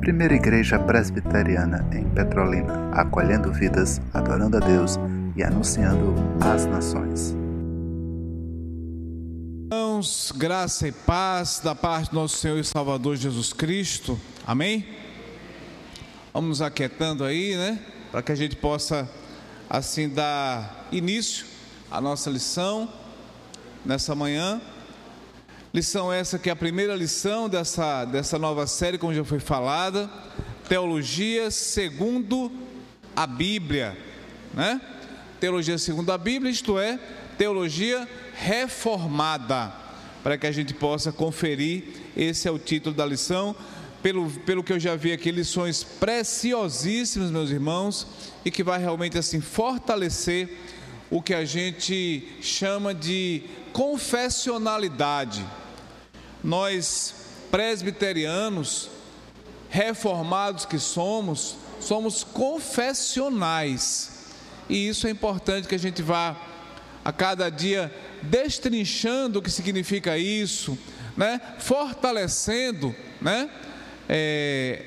[0.00, 4.98] Primeira Igreja Presbiteriana em Petrolina, acolhendo vidas, adorando a Deus
[5.36, 7.36] e anunciando às nações.
[9.72, 14.20] Irmãos, graça e paz da parte do nosso Senhor e Salvador Jesus Cristo.
[14.46, 14.86] Amém?
[16.32, 17.78] Vamos aquietando aí, né?
[18.12, 19.10] Para que a gente possa
[19.68, 21.46] assim dar início
[21.90, 22.88] à nossa lição
[23.84, 24.60] nessa manhã.
[25.76, 30.10] Lição essa que é a primeira lição dessa, dessa nova série, como já foi falada,
[30.66, 32.50] Teologia segundo
[33.14, 33.94] a Bíblia,
[34.54, 34.80] né?
[35.38, 36.98] Teologia segundo a Bíblia, isto é,
[37.36, 39.70] teologia reformada,
[40.22, 41.84] para que a gente possa conferir,
[42.16, 43.54] esse é o título da lição.
[44.02, 48.06] Pelo, pelo que eu já vi aqui, lições preciosíssimas, meus irmãos,
[48.46, 50.56] e que vai realmente assim fortalecer
[51.10, 53.42] o que a gente chama de
[53.74, 55.44] confessionalidade.
[56.46, 57.14] Nós,
[57.50, 58.88] presbiterianos,
[59.68, 64.32] reformados que somos, somos confessionais.
[64.68, 66.40] E isso é importante que a gente vá
[67.04, 70.78] a cada dia destrinchando o que significa isso,
[71.16, 71.40] né?
[71.58, 73.50] fortalecendo né?
[74.08, 74.84] É,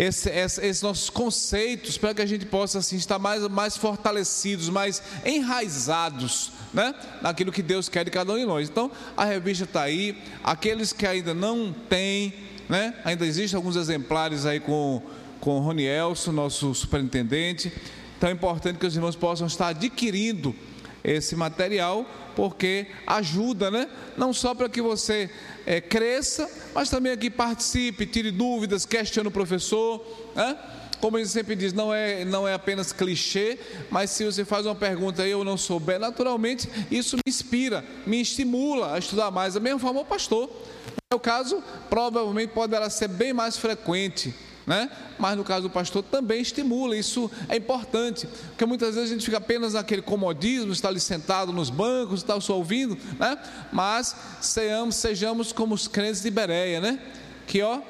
[0.00, 4.70] esse, esse, esses nossos conceitos para que a gente possa assim, estar mais, mais fortalecidos,
[4.70, 6.94] mais enraizados né?
[7.20, 8.70] naquilo que Deus quer de cada um de nós.
[8.70, 10.16] Então, a revista está aí.
[10.42, 12.32] Aqueles que ainda não têm,
[12.66, 12.94] né?
[13.04, 15.02] ainda existem alguns exemplares aí com,
[15.38, 17.70] com o Rony Elson, nosso superintendente.
[18.16, 20.56] Então, é importante que os irmãos possam estar adquirindo
[21.04, 22.06] esse material,
[22.40, 23.86] porque ajuda, né?
[24.16, 25.28] Não só para que você
[25.66, 30.02] é, cresça, mas também aqui participe, tire dúvidas, questione o professor,
[30.34, 30.56] né?
[31.02, 33.58] Como ele sempre diz, não é, não é apenas clichê,
[33.90, 38.22] mas se você faz uma pergunta e eu não souber, naturalmente isso me inspira, me
[38.22, 39.52] estimula a estudar mais.
[39.52, 40.46] Da mesma forma o pastor.
[40.48, 44.34] No meu caso, provavelmente poderá ser bem mais frequente
[44.70, 44.88] né?
[45.18, 49.24] Mas no caso do pastor também estimula, isso é importante, porque muitas vezes a gente
[49.24, 53.36] fica apenas naquele comodismo, está ali sentado nos bancos, está só ouvindo, né?
[53.72, 57.00] Mas sejamos, sejamos como os crentes de Bereia, né?
[57.48, 57.80] Que ó,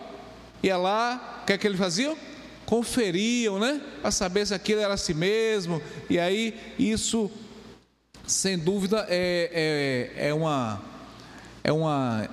[0.63, 2.17] ia lá, o que é que ele fazia?
[2.65, 3.79] Conferiam, né?
[4.01, 7.31] Para saber se aquilo era si mesmo, e aí isso,
[8.27, 10.81] sem dúvida, é, é, é uma.
[11.63, 12.27] É uma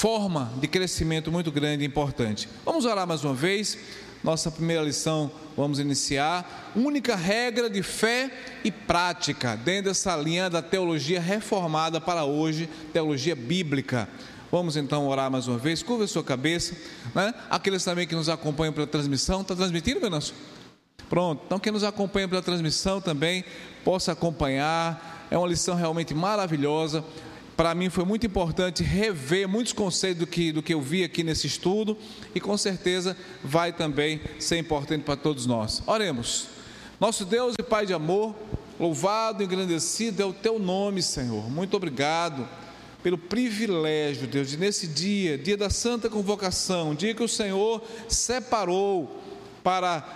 [0.00, 2.48] forma de crescimento muito grande e importante.
[2.64, 3.76] Vamos orar mais uma vez.
[4.24, 6.72] Nossa primeira lição, vamos iniciar.
[6.74, 8.30] Única regra de fé
[8.64, 14.08] e prática, dentro dessa linha da teologia reformada para hoje, teologia bíblica.
[14.50, 15.82] Vamos então orar mais uma vez.
[15.82, 16.74] Curva a sua cabeça.
[17.14, 17.34] Né?
[17.50, 19.42] Aqueles também que nos acompanham pela transmissão.
[19.42, 20.34] Está transmitindo, Venâncio?
[21.10, 21.42] Pronto.
[21.44, 23.44] Então, quem nos acompanha pela transmissão também
[23.84, 25.28] possa acompanhar.
[25.30, 27.04] É uma lição realmente maravilhosa
[27.56, 31.22] para mim foi muito importante rever muitos conceitos do que, do que eu vi aqui
[31.22, 31.96] nesse estudo
[32.34, 35.82] e com certeza vai também ser importante para todos nós.
[35.86, 36.48] Oremos.
[36.98, 38.34] Nosso Deus e Pai de amor,
[38.78, 41.50] louvado e engrandecido é o teu nome, Senhor.
[41.50, 42.48] Muito obrigado
[43.02, 49.22] pelo privilégio, Deus, de nesse dia, dia da santa convocação, dia que o Senhor separou
[49.62, 50.06] para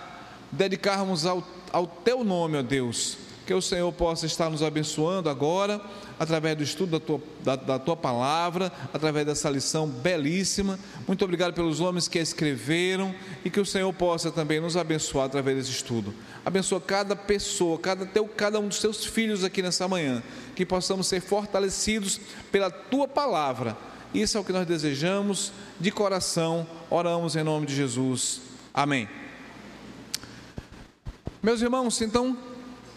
[0.51, 3.17] dedicarmos ao, ao teu nome, ó Deus.
[3.45, 5.79] Que o Senhor possa estar nos abençoando agora
[6.19, 10.79] através do estudo da tua, da, da tua palavra, através dessa lição belíssima.
[11.07, 13.13] Muito obrigado pelos homens que a escreveram
[13.43, 16.13] e que o Senhor possa também nos abençoar através desse estudo.
[16.43, 20.23] Abençoa cada pessoa, cada, teu, cada um dos teus filhos aqui nessa manhã,
[20.55, 22.19] que possamos ser fortalecidos
[22.51, 23.77] pela tua palavra.
[24.13, 26.65] Isso é o que nós desejamos de coração.
[26.89, 28.41] Oramos em nome de Jesus.
[28.73, 29.07] Amém.
[31.43, 32.35] Meus irmãos, então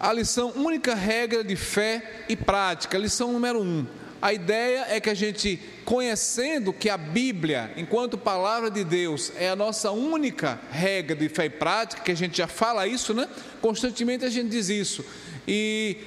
[0.00, 3.86] a lição única regra de fé e prática, lição número um.
[4.20, 9.48] A ideia é que a gente, conhecendo que a Bíblia, enquanto palavra de Deus, é
[9.48, 13.28] a nossa única regra de fé e prática, que a gente já fala isso, né?
[13.60, 15.04] Constantemente a gente diz isso.
[15.46, 15.98] E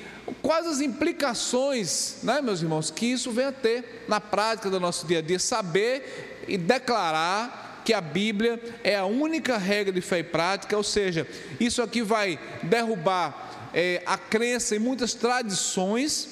[0.41, 5.07] quais as implicações, né, meus irmãos, que isso vem a ter na prática do nosso
[5.07, 10.19] dia a dia, saber e declarar que a Bíblia é a única regra de fé
[10.19, 11.25] e prática, ou seja,
[11.59, 16.29] isso aqui vai derrubar é, a crença em muitas tradições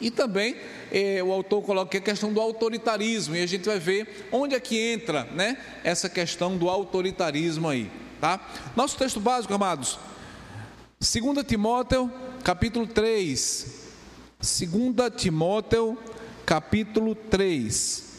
[0.00, 0.56] e também
[0.90, 4.60] é, o autor coloca a questão do autoritarismo e a gente vai ver onde é
[4.60, 7.90] que entra né, essa questão do autoritarismo aí.
[8.20, 8.40] Tá?
[8.76, 9.98] Nosso texto básico, amados,
[11.00, 12.12] 2 Timóteo
[12.44, 13.82] capítulo 3.
[14.40, 14.70] 2
[15.16, 15.98] Timóteo
[16.44, 18.12] capítulo 3.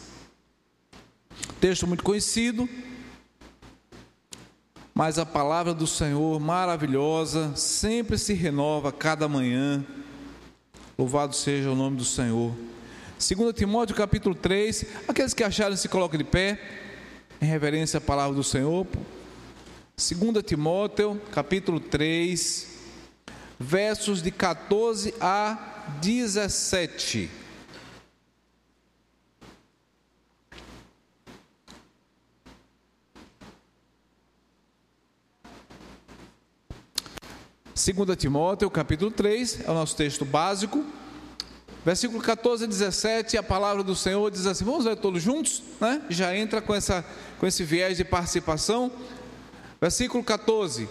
[1.60, 2.68] Texto muito conhecido,
[4.94, 9.84] mas a palavra do Senhor maravilhosa sempre se renova cada manhã.
[10.96, 12.54] Louvado seja o nome do Senhor.
[13.18, 14.86] 2 Timóteo capítulo 3.
[15.08, 16.60] Aqueles que acharem se coloquem de pé,
[17.42, 18.86] em reverência à palavra do Senhor.
[19.96, 22.68] 2 Timóteo capítulo 3,
[23.58, 27.28] versos de 14 a 17.
[37.74, 40.84] Segunda Timóteo, capítulo 3, é o nosso texto básico.
[41.84, 46.00] Versículo 14 a 17, a palavra do Senhor diz assim: vamos ler todos juntos, né?
[46.08, 47.04] Já entra com, essa,
[47.40, 48.92] com esse viés de participação.
[49.80, 50.88] Versículo 14: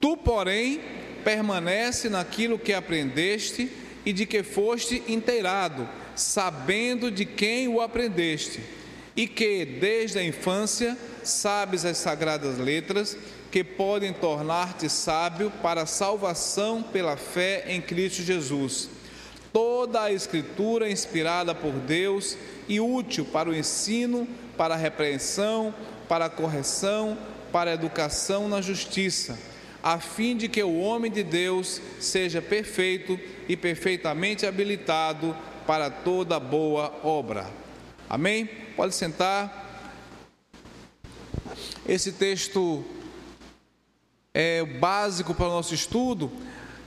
[0.00, 0.80] Tu, porém,
[1.22, 3.70] permanece naquilo que aprendeste
[4.04, 8.60] e de que foste inteirado, sabendo de quem o aprendeste,
[9.14, 13.16] e que desde a infância sabes as sagradas letras
[13.56, 18.90] que podem tornar-te sábio para a salvação pela fé em Cristo Jesus.
[19.50, 22.36] Toda a Escritura é inspirada por Deus
[22.68, 25.74] e útil para o ensino, para a repreensão,
[26.06, 27.16] para a correção,
[27.50, 29.38] para a educação na justiça,
[29.82, 33.18] a fim de que o homem de Deus seja perfeito
[33.48, 35.34] e perfeitamente habilitado
[35.66, 37.46] para toda boa obra.
[38.06, 38.44] Amém?
[38.76, 39.64] Pode sentar.
[41.88, 42.84] Esse texto
[44.38, 46.30] é básico para o nosso estudo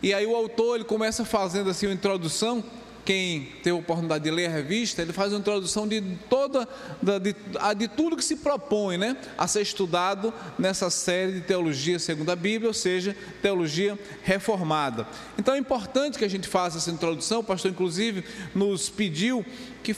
[0.04, 2.64] e aí o autor ele começa fazendo assim uma introdução.
[3.04, 6.00] Quem tem a oportunidade de ler a revista, ele faz uma introdução de
[6.30, 6.68] toda
[7.02, 7.36] de,
[7.76, 12.36] de tudo que se propõe, né, a ser estudado nessa série de teologia segundo a
[12.36, 15.08] Bíblia, ou seja, teologia reformada.
[15.40, 17.40] Então é importante que a gente faça essa introdução.
[17.40, 18.24] O pastor inclusive
[18.54, 19.44] nos pediu
[19.82, 19.96] que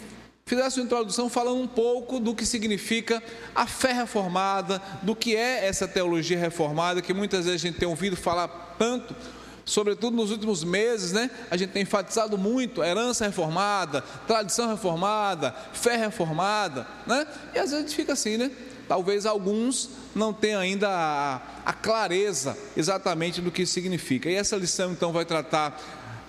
[0.55, 3.23] fizesse uma introdução falando um pouco do que significa
[3.55, 7.87] a fé reformada, do que é essa teologia reformada, que muitas vezes a gente tem
[7.87, 9.15] ouvido falar tanto
[9.63, 11.31] sobretudo nos últimos meses, né?
[11.49, 17.25] A gente tem enfatizado muito herança reformada, tradição reformada, fé reformada, né?
[17.55, 18.51] E às vezes a gente fica assim, né?
[18.89, 24.29] Talvez alguns não tenham ainda a, a clareza exatamente do que significa.
[24.29, 25.79] E essa lição então vai tratar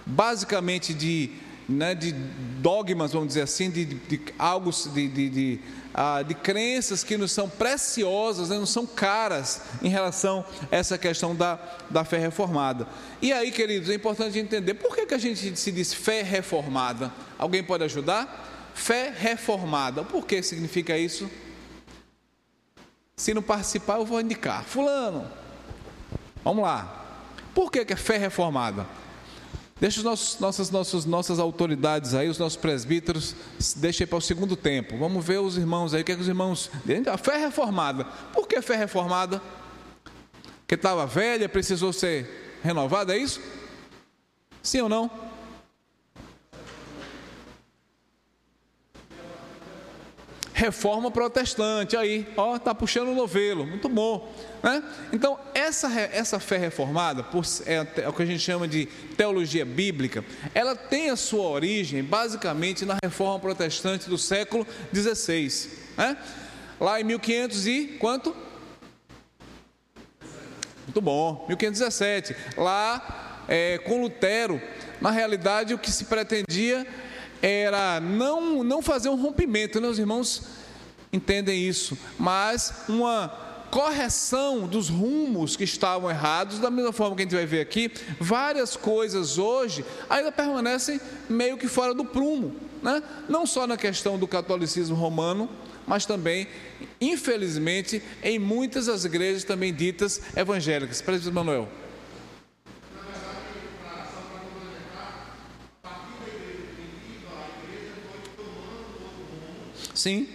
[0.06, 1.30] basicamente de,
[1.68, 5.60] né, de dogmas, vamos dizer assim, de, de, de algo de, de, de
[5.94, 10.96] ah, de crenças que nos são preciosas, né, não são caras em relação a essa
[10.96, 11.58] questão da,
[11.90, 12.86] da fé reformada.
[13.20, 17.12] E aí, queridos, é importante entender por que, que a gente se diz fé reformada.
[17.38, 18.72] Alguém pode ajudar?
[18.74, 20.02] Fé reformada.
[20.02, 21.30] Por que significa isso?
[23.14, 24.64] Se não participar, eu vou indicar.
[24.64, 25.30] Fulano,
[26.42, 27.00] vamos lá.
[27.54, 28.86] Por que, que é fé reformada?
[29.82, 33.34] Deixa os nossos, nossas, nossos, nossas autoridades aí, os nossos presbíteros,
[33.74, 34.96] deixa para o segundo tempo.
[34.96, 36.70] Vamos ver os irmãos aí, o que, é que os irmãos.
[37.12, 38.04] A fé reformada.
[38.32, 39.42] Por que fé reformada?
[40.68, 43.40] Que estava velha, precisou ser renovada, é isso?
[44.62, 45.10] Sim ou não?
[50.62, 54.32] Reforma protestante, aí, ó, tá puxando o novelo, muito bom.
[54.62, 54.80] Né?
[55.12, 58.86] Então, essa, essa fé reformada, por, é, é, o que a gente chama de
[59.16, 60.24] teologia bíblica,
[60.54, 64.64] ela tem a sua origem basicamente na reforma protestante do século
[64.94, 65.68] XVI.
[65.96, 66.16] Né?
[66.78, 68.36] Lá em 1500 e quanto?
[70.86, 72.36] Muito bom, 1517.
[72.56, 74.62] Lá é, com Lutero,
[75.00, 76.86] na realidade o que se pretendia
[77.42, 79.88] era não, não fazer um rompimento, né?
[79.88, 80.44] os irmãos
[81.12, 83.28] entendem isso, mas uma
[83.70, 87.90] correção dos rumos que estavam errados, da mesma forma que a gente vai ver aqui,
[88.20, 93.02] várias coisas hoje ainda permanecem meio que fora do prumo, né?
[93.28, 95.48] não só na questão do catolicismo romano,
[95.86, 96.46] mas também,
[97.00, 101.02] infelizmente, em muitas das igrejas também ditas evangélicas.
[101.02, 101.81] Presbítero Manuel.
[110.02, 110.26] Sim.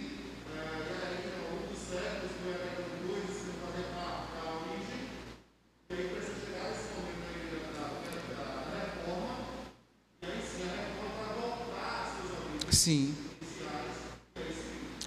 [12.70, 13.14] Sim.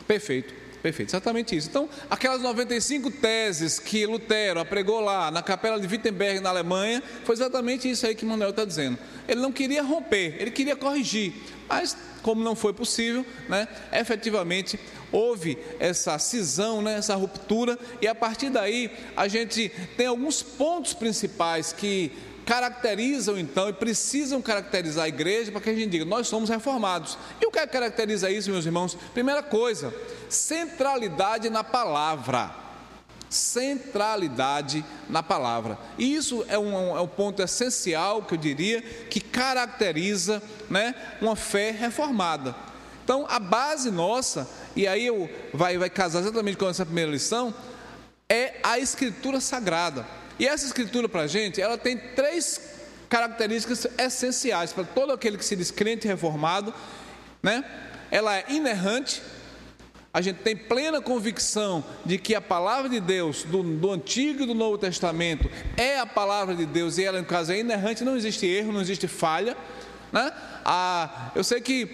[0.05, 0.53] Perfeito,
[0.83, 1.67] perfeito, exatamente isso.
[1.67, 7.33] Então, aquelas 95 teses que Lutero apregou lá na capela de Wittenberg, na Alemanha, foi
[7.33, 8.99] exatamente isso aí que Manuel está dizendo.
[9.27, 11.33] Ele não queria romper, ele queria corrigir,
[11.71, 14.77] mas como não foi possível, né, efetivamente
[15.09, 20.93] houve essa cisão, né, essa ruptura, e a partir daí a gente tem alguns pontos
[20.93, 22.11] principais que
[22.45, 27.17] caracterizam então e precisam caracterizar a igreja para que a gente diga, nós somos reformados.
[27.39, 28.97] E o que caracteriza isso, meus irmãos?
[29.13, 29.93] Primeira coisa,
[30.27, 32.60] centralidade na palavra.
[33.31, 35.77] Centralidade na palavra.
[35.97, 41.35] E isso é um, é um ponto essencial que eu diria que caracteriza né, uma
[41.35, 42.55] fé reformada.
[43.03, 47.53] Então, a base nossa, e aí eu, vai, vai casar exatamente com essa primeira lição,
[48.29, 50.05] é a Escritura Sagrada.
[50.37, 52.61] E essa Escritura para a gente, ela tem três
[53.09, 56.73] características essenciais para todo aquele que se diz crente reformado,
[57.43, 57.63] né?
[58.09, 59.21] Ela é inerrante,
[60.13, 64.45] a gente tem plena convicção de que a palavra de Deus, do, do, Antigo e
[64.45, 68.17] do Novo Testamento, é a palavra de Deus e ela, no caso, é inerrante, não
[68.17, 69.55] existe erro, não existe falha.
[70.11, 70.31] Né?
[70.65, 71.89] Ah, eu sei que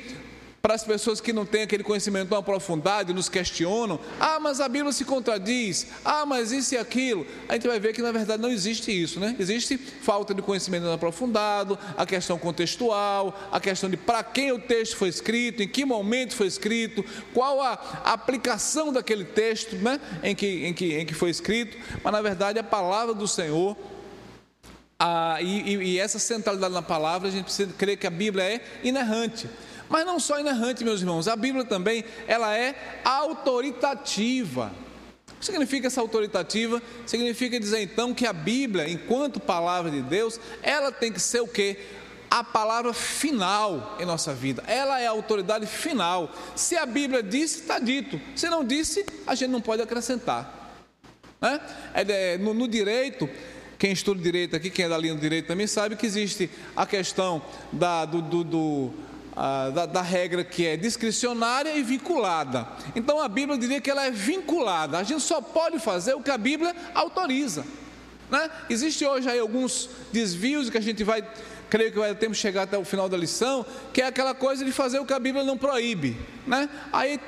[0.68, 4.60] para as pessoas que não têm aquele conhecimento tão aprofundado e nos questionam: ah, mas
[4.60, 7.26] a Bíblia se contradiz, ah, mas isso e aquilo.
[7.48, 9.34] A gente vai ver que na verdade não existe isso, né?
[9.40, 14.98] Existe falta de conhecimento aprofundado, a questão contextual, a questão de para quem o texto
[14.98, 17.02] foi escrito, em que momento foi escrito,
[17.34, 17.72] qual a,
[18.04, 20.02] aplicação daquele texto né?
[20.22, 23.78] em, que, em, que, em que foi escrito, mas na verdade a palavra do Senhor.
[25.00, 28.62] Ah, e, e essa centralidade na palavra, a gente precisa crer que a Bíblia é
[28.84, 29.48] inerrante.
[29.90, 34.72] Mas não só inerrante, meus irmãos, a Bíblia também, ela é autoritativa.
[35.38, 36.82] O que significa essa autoritativa?
[37.06, 41.48] Significa dizer então que a Bíblia, enquanto palavra de Deus, ela tem que ser o
[41.48, 41.78] quê?
[42.30, 44.64] A palavra final em nossa vida.
[44.68, 46.34] Ela é a autoridade final.
[46.56, 48.20] Se a Bíblia disse, está dito.
[48.36, 50.74] Se não disse, a gente não pode acrescentar.
[51.40, 51.62] Né?
[51.94, 53.30] É, é no, no direito,
[53.78, 56.86] quem estuda direito aqui, quem é da linha do direito também sabe que existe a
[56.86, 57.42] questão
[57.72, 58.94] da, do, do, do
[59.74, 62.68] da, da, regra que é discricionária e vinculada.
[62.96, 64.98] Então a Bíblia diria que ela é vinculada.
[64.98, 67.64] A gente só pode fazer o que a Bíblia autoriza.
[68.32, 68.50] Né?
[68.68, 71.24] Existe hoje aí alguns desvios que a gente vai,
[71.70, 73.64] creio que vai ter que chegar até o final da lição,
[73.94, 76.18] que é aquela coisa de fazer o que a Bíblia não proíbe.
[76.48, 76.68] Né?
[76.92, 77.20] Aí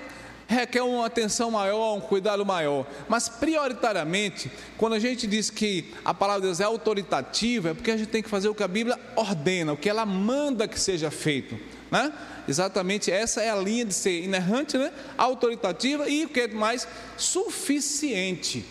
[0.48, 2.88] requer uma atenção maior, um cuidado maior.
[3.08, 7.92] Mas prioritariamente, quando a gente diz que a palavra de Deus é autoritativa, é porque
[7.92, 10.80] a gente tem que fazer o que a Bíblia ordena, o que ela manda que
[10.80, 11.56] seja feito.
[11.92, 12.14] Né?
[12.48, 14.92] Exatamente essa é a linha de ser inerrante, né?
[15.18, 18.66] autoritativa e o que é mais suficiente.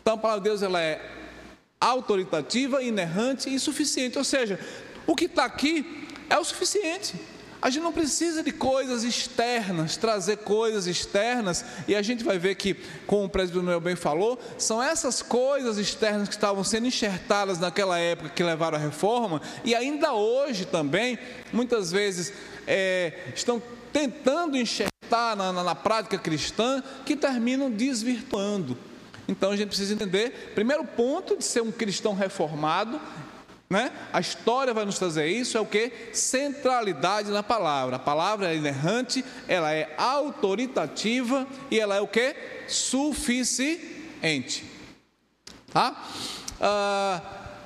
[0.00, 1.00] Então a palavra de Deus ela é
[1.80, 4.16] autoritativa, inerrante e suficiente.
[4.16, 4.58] Ou seja,
[5.06, 7.14] o que está aqui é o suficiente.
[7.64, 12.56] A gente não precisa de coisas externas, trazer coisas externas, e a gente vai ver
[12.56, 12.74] que,
[13.06, 17.98] como o presidente Noel bem falou, são essas coisas externas que estavam sendo enxertadas naquela
[17.98, 21.18] época que levaram à reforma, e ainda hoje também,
[21.54, 22.34] muitas vezes,
[22.66, 28.76] é, estão tentando enxertar na, na, na prática cristã, que terminam desvirtuando.
[29.26, 33.00] Então a gente precisa entender, primeiro ponto de ser um cristão reformado
[33.68, 33.90] né?
[34.12, 35.90] A história vai nos trazer isso, é o que?
[36.12, 37.96] Centralidade na palavra.
[37.96, 42.34] A palavra é inerrante, ela é autoritativa e ela é o que?
[42.68, 44.64] Suficiente.
[45.72, 46.04] Tá?
[46.60, 47.20] Ah,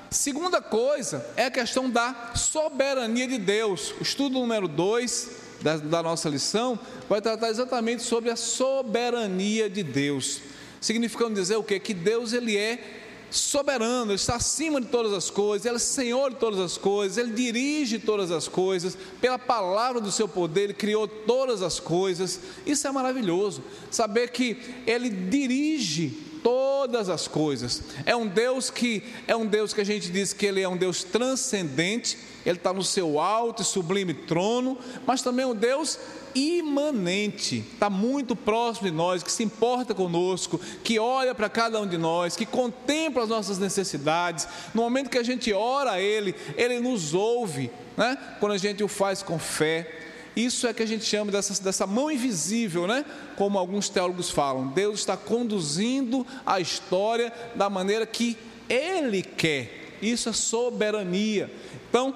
[0.09, 3.93] segunda coisa é a questão da soberania de Deus.
[3.99, 5.29] O estudo número 2
[5.61, 10.41] da, da nossa lição vai tratar exatamente sobre a soberania de Deus.
[10.81, 11.79] Significando dizer o que?
[11.79, 16.31] Que Deus ele é soberano, Ele está acima de todas as coisas, Ele é Senhor
[16.31, 20.73] de todas as coisas, Ele dirige todas as coisas, pela palavra do seu poder, Ele
[20.73, 22.39] criou todas as coisas.
[22.65, 27.81] Isso é maravilhoso, saber que Ele dirige todas as coisas.
[28.05, 30.77] É um Deus que é um Deus que a gente diz que Ele é um
[30.77, 35.99] Deus transcendente, Ele está no seu alto e sublime trono, mas também é um Deus
[36.35, 41.87] imanente, está muito próximo de nós, que se importa conosco, que olha para cada um
[41.87, 44.47] de nós, que contempla as nossas necessidades.
[44.73, 48.17] No momento que a gente ora a Ele, Ele nos ouve, né?
[48.39, 49.98] quando a gente o faz com fé.
[50.39, 53.03] Isso é que a gente chama dessa, dessa mão invisível, né?
[53.35, 54.67] Como alguns teólogos falam.
[54.67, 58.37] Deus está conduzindo a história da maneira que
[58.69, 59.97] Ele quer.
[60.01, 61.51] Isso é soberania.
[61.89, 62.15] Então,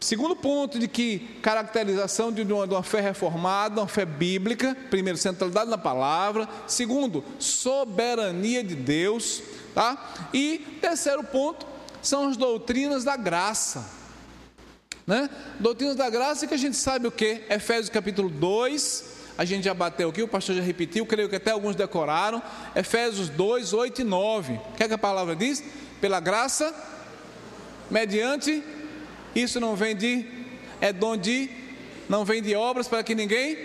[0.00, 5.18] Segundo ponto de que caracterização de uma, de uma, fé reformada, uma fé bíblica, primeiro,
[5.18, 9.42] centralidade na palavra, segundo, soberania de Deus,
[9.74, 10.28] tá?
[10.34, 11.66] E terceiro ponto
[12.02, 14.03] são as doutrinas da graça.
[15.06, 15.28] Né?
[15.60, 17.42] Doutrinas da graça que a gente sabe o que?
[17.50, 19.04] Efésios capítulo 2,
[19.36, 22.42] a gente já bateu aqui, o pastor já repetiu, creio que até alguns decoraram.
[22.74, 24.54] Efésios 2, 8 e 9.
[24.54, 25.62] O que, é que a palavra diz?
[26.00, 26.74] Pela graça,
[27.90, 28.62] mediante
[29.34, 30.26] isso não vem de,
[30.80, 31.50] é dom de,
[32.08, 33.58] não vem de obras para que ninguém.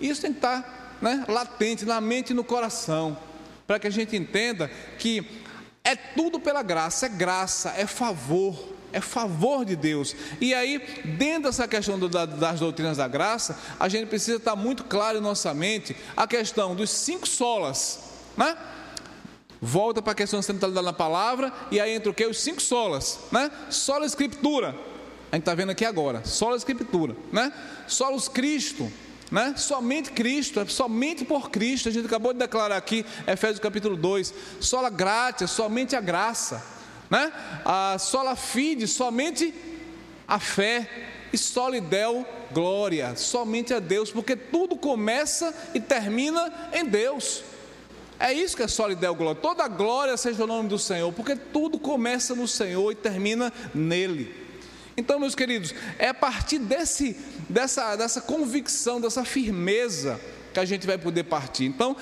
[0.00, 3.16] Isso tem que estar né, latente na mente e no coração,
[3.66, 5.24] para que a gente entenda que
[5.84, 10.14] é tudo pela graça, é graça, é favor, é favor de Deus.
[10.40, 10.82] E aí,
[11.18, 15.20] dentro dessa questão do, das doutrinas da graça, a gente precisa estar muito claro em
[15.20, 18.00] nossa mente a questão dos cinco solas,
[18.36, 18.56] né?
[19.60, 22.24] volta para a questão da centralidade na palavra, e aí entra o que?
[22.26, 23.50] Os cinco solas, né?
[23.70, 24.68] Sola Escritura,
[25.30, 27.52] a gente está vendo aqui agora, sola Escritura, né?
[27.86, 28.90] Solos Cristo,
[29.30, 29.54] né?
[29.56, 34.32] Somente Cristo, é somente por Cristo, a gente acabou de declarar aqui, Efésios capítulo 2,
[34.60, 36.62] sola gratia, somente a graça,
[37.10, 37.32] né?
[37.64, 39.54] A sola fide, somente
[40.26, 40.88] a fé,
[41.32, 47.42] e solidel glória, somente a Deus, porque tudo começa e termina em Deus.
[48.18, 49.40] É isso que é solidel glória.
[49.40, 54.34] Toda glória seja o nome do Senhor, porque tudo começa no Senhor e termina nele.
[54.96, 57.14] Então, meus queridos, é a partir desse,
[57.48, 60.18] dessa, dessa convicção, dessa firmeza
[60.54, 61.66] que a gente vai poder partir.
[61.66, 61.94] Então,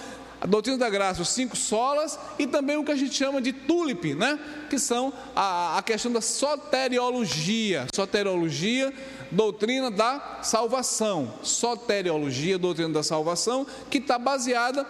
[0.44, 3.50] a doutrina da graça, os cinco solas e também o que a gente chama de
[3.50, 4.38] tulip, né?
[4.68, 7.86] Que são a, a questão da soteriologia.
[7.94, 8.92] Soteriologia,
[9.30, 11.32] doutrina da salvação.
[11.42, 14.86] Soteriologia, doutrina da salvação, que está baseada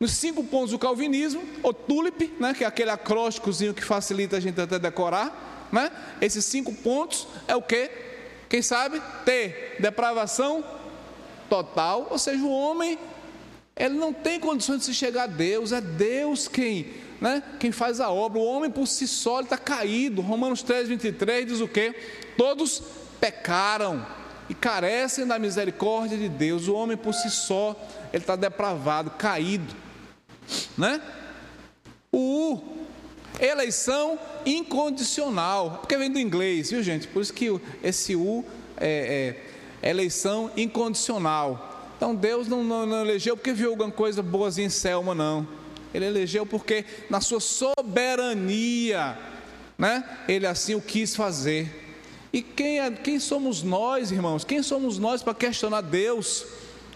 [0.00, 4.40] nos cinco pontos do calvinismo, o TULIP, né, que é aquele acrósticozinho que facilita a
[4.40, 5.92] gente até decorar, né?
[6.22, 7.90] Esses cinco pontos é o que?
[8.48, 8.98] Quem sabe?
[9.26, 10.64] T, depravação
[11.50, 12.98] total, ou seja, o homem
[13.82, 16.86] ele não tem condições de se chegar a Deus, é Deus quem,
[17.20, 18.38] né, quem faz a obra.
[18.38, 20.20] O homem por si só está caído.
[20.22, 21.94] Romanos 3, 23 diz o que?
[22.36, 22.82] Todos
[23.20, 24.06] pecaram
[24.48, 26.68] e carecem da misericórdia de Deus.
[26.68, 27.74] O homem por si só,
[28.12, 29.74] ele está depravado, caído
[30.76, 31.00] né?
[32.12, 32.62] O U,
[33.38, 37.06] eleição incondicional, porque vem do inglês, viu gente?
[37.08, 38.44] Por isso que esse U
[38.76, 39.36] é,
[39.82, 41.69] é eleição incondicional.
[42.00, 45.46] Então Deus não, não, não, elegeu porque viu alguma coisa boazinha em Selma, não.
[45.92, 49.18] Ele elegeu porque na sua soberania,
[49.76, 50.02] né?
[50.26, 51.92] Ele assim o quis fazer.
[52.32, 54.44] E quem, é, quem somos nós, irmãos?
[54.44, 56.46] Quem somos nós para questionar Deus?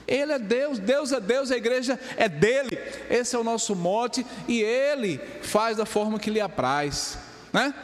[0.09, 2.79] Ele é Deus, Deus é Deus, a igreja é dele.
[3.11, 7.19] Esse é o nosso mote e ele faz da forma que lhe apraz,
[7.53, 7.75] né?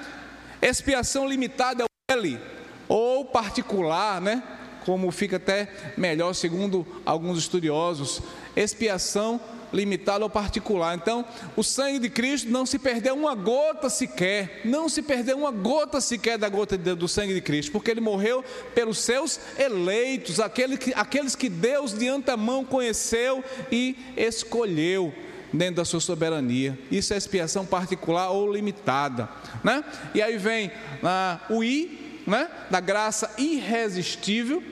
[0.63, 2.41] Expiação limitada é o ele
[2.89, 4.43] ou particular, né?
[4.85, 8.23] Como fica até melhor segundo alguns estudiosos.
[8.57, 9.41] Expiação
[9.73, 10.97] limitado ao particular.
[10.97, 11.25] Então,
[11.57, 16.01] o sangue de Cristo não se perdeu uma gota sequer, não se perdeu uma gota
[16.01, 20.93] sequer da gota do sangue de Cristo, porque ele morreu pelos seus eleitos, aqueles que,
[20.95, 25.13] aqueles que Deus de antemão conheceu e escolheu
[25.53, 26.79] dentro da sua soberania.
[26.91, 29.29] Isso é expiação particular ou limitada,
[29.65, 29.85] né?
[30.15, 30.71] E aí vem
[31.03, 32.00] ah, o I,
[32.31, 32.49] né?
[32.71, 34.63] Da graça irresistível,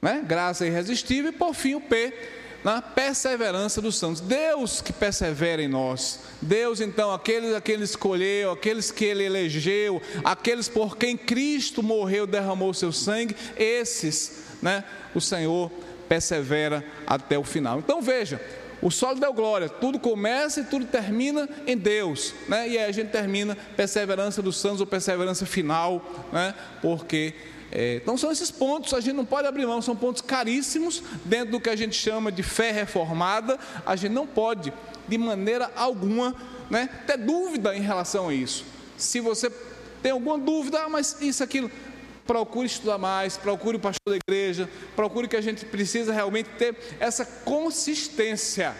[0.00, 0.22] né?
[0.26, 2.12] Graça irresistível e por fim o P,
[2.62, 4.20] na perseverança dos santos.
[4.20, 6.20] Deus que persevera em nós.
[6.40, 11.82] Deus, então, aqueles a quem ele escolheu, aqueles que ele elegeu, aqueles por quem Cristo
[11.82, 15.70] morreu, derramou seu sangue, esses, né, o Senhor
[16.08, 17.78] persevera até o final.
[17.78, 18.40] Então veja,
[18.84, 22.68] o solo deu glória, tudo começa e tudo termina em Deus, né?
[22.68, 26.54] E aí a gente termina perseverança dos santos ou perseverança final, né?
[26.82, 27.32] Porque
[27.72, 31.52] é, então são esses pontos, a gente não pode abrir mão, são pontos caríssimos dentro
[31.52, 34.70] do que a gente chama de fé reformada, a gente não pode,
[35.08, 36.36] de maneira alguma,
[36.68, 38.66] né, ter dúvida em relação a isso.
[38.98, 39.50] Se você
[40.02, 41.70] tem alguma dúvida, ah, mas isso, aquilo,
[42.26, 46.76] procure estudar mais, procure o pastor da igreja, procure que a gente precisa realmente ter
[46.98, 48.74] essa consistência.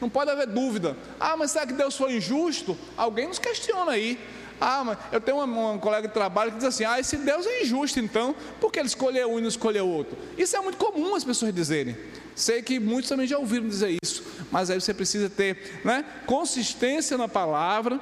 [0.00, 0.96] Não pode haver dúvida.
[1.18, 2.76] Ah, mas será que Deus foi injusto?
[2.96, 4.18] Alguém nos questiona aí.
[4.60, 7.46] Ah, mas eu tenho uma, uma, colega de trabalho que diz assim: ah, esse Deus
[7.46, 10.16] é injusto, então, porque ele escolheu um e não escolheu outro?
[10.36, 11.96] Isso é muito comum as pessoas dizerem.
[12.34, 17.16] Sei que muitos também já ouviram dizer isso, mas aí você precisa ter né, consistência
[17.18, 18.00] na palavra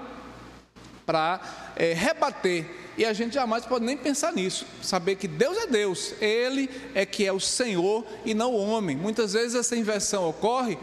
[1.09, 1.41] para
[1.75, 2.67] é, rebater.
[2.99, 7.07] E a gente jamais pode nem pensar nisso, saber que Deus é Deus, Ele é
[7.07, 8.95] que é o Senhor e não o homem.
[8.95, 10.77] Muitas vezes essa inversão ocorre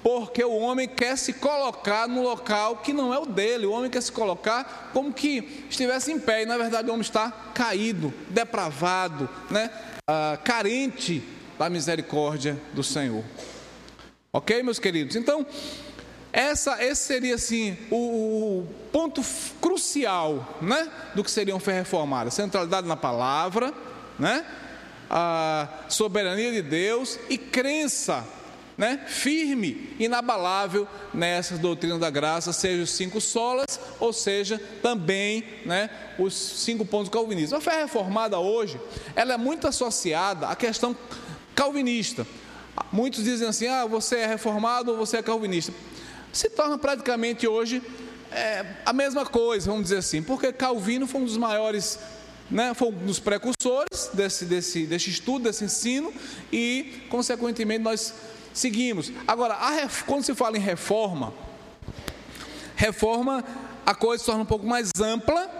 [0.00, 3.90] porque o homem quer se colocar no local que não é o dele, o homem
[3.90, 8.12] quer se colocar como que estivesse em pé, e na verdade o homem está caído,
[8.28, 9.70] depravado, né?
[10.08, 11.22] Ah, carente
[11.58, 13.24] da misericórdia do Senhor.
[14.32, 15.14] Ok, meus queridos?
[15.14, 15.46] Então,
[16.32, 19.22] essa, esse seria assim o, o ponto
[19.60, 23.72] crucial né, do que seria fé reformada: centralidade na palavra,
[24.18, 24.44] né,
[25.10, 28.24] a soberania de Deus e crença
[28.78, 35.90] né, firme, inabalável nessa doutrina da graça, seja os cinco solas, ou seja, também né,
[36.18, 37.58] os cinco pontos calvinistas.
[37.58, 38.80] A fé reformada hoje,
[39.14, 40.96] ela é muito associada à questão
[41.54, 42.26] calvinista.
[42.90, 45.72] Muitos dizem assim, ah, você é reformado ou você é calvinista.
[46.32, 47.82] Se torna praticamente hoje
[48.30, 51.98] é, a mesma coisa, vamos dizer assim, porque Calvino foi um dos maiores
[52.50, 56.12] né, foi um dos precursores desse, desse, desse estudo, desse ensino,
[56.52, 58.12] e, consequentemente, nós
[58.52, 59.10] seguimos.
[59.26, 59.56] Agora,
[60.06, 61.32] quando se fala em reforma,
[62.76, 63.42] reforma
[63.86, 65.50] a coisa se torna um pouco mais ampla,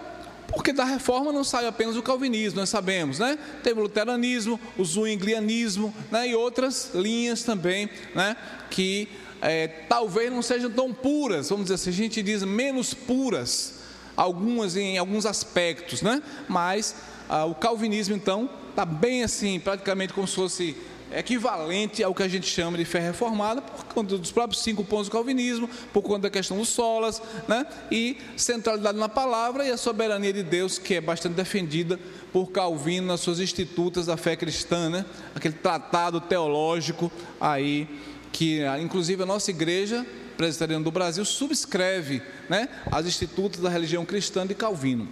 [0.48, 3.38] porque da reforma não sai apenas o calvinismo, nós sabemos, né?
[3.62, 6.28] Teve o luteranismo, o zwinglianismo, né?
[6.28, 8.36] E outras linhas também, né?
[8.70, 9.08] Que
[9.42, 13.80] é, talvez não sejam tão puras, vamos dizer assim, a gente diz menos puras,
[14.16, 16.22] algumas em alguns aspectos, né?
[16.48, 16.94] Mas
[17.28, 20.76] ah, o calvinismo então está bem assim, praticamente como se fosse
[21.14, 25.08] equivalente ao que a gente chama de fé reformada, por conta dos próprios cinco pontos
[25.08, 27.66] do calvinismo, por conta da questão dos solas, né?
[27.90, 31.98] e centralidade na palavra e a soberania de Deus, que é bastante defendida
[32.32, 35.04] por Calvino nas suas institutas da fé cristã, né?
[35.34, 37.86] aquele tratado teológico aí,
[38.32, 42.68] que inclusive a nossa igreja presbiteriana do Brasil subscreve né?
[42.90, 45.08] as institutas da religião cristã de Calvino.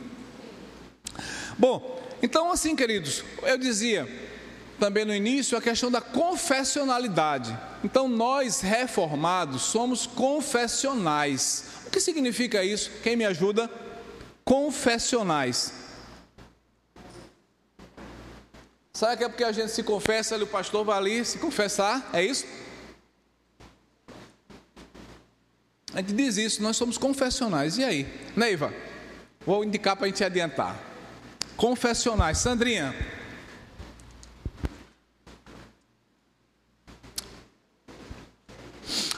[1.58, 4.08] Bom, então assim, queridos, eu dizia,
[4.80, 7.56] também no início a questão da confessionalidade.
[7.84, 11.66] Então, nós reformados somos confessionais.
[11.86, 12.90] O que significa isso?
[13.02, 13.70] Quem me ajuda?
[14.42, 15.74] Confessionais.
[18.92, 22.10] Sabe que é porque a gente se confessa e o pastor vai ali se confessar?
[22.12, 22.44] É isso?
[25.92, 27.78] A gente diz isso, nós somos confessionais.
[27.78, 28.06] E aí?
[28.36, 28.72] Neiva,
[29.44, 30.78] vou indicar para a gente adiantar.
[31.56, 32.38] Confessionais.
[32.38, 32.94] Sandrinha,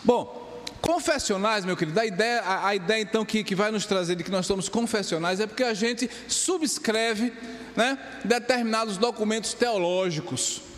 [0.04, 4.16] Bom, confessionais, meu querido, a ideia, a, a ideia então que, que vai nos trazer
[4.16, 7.32] de que nós somos confessionais é porque a gente subscreve
[7.76, 10.71] né, determinados documentos teológicos.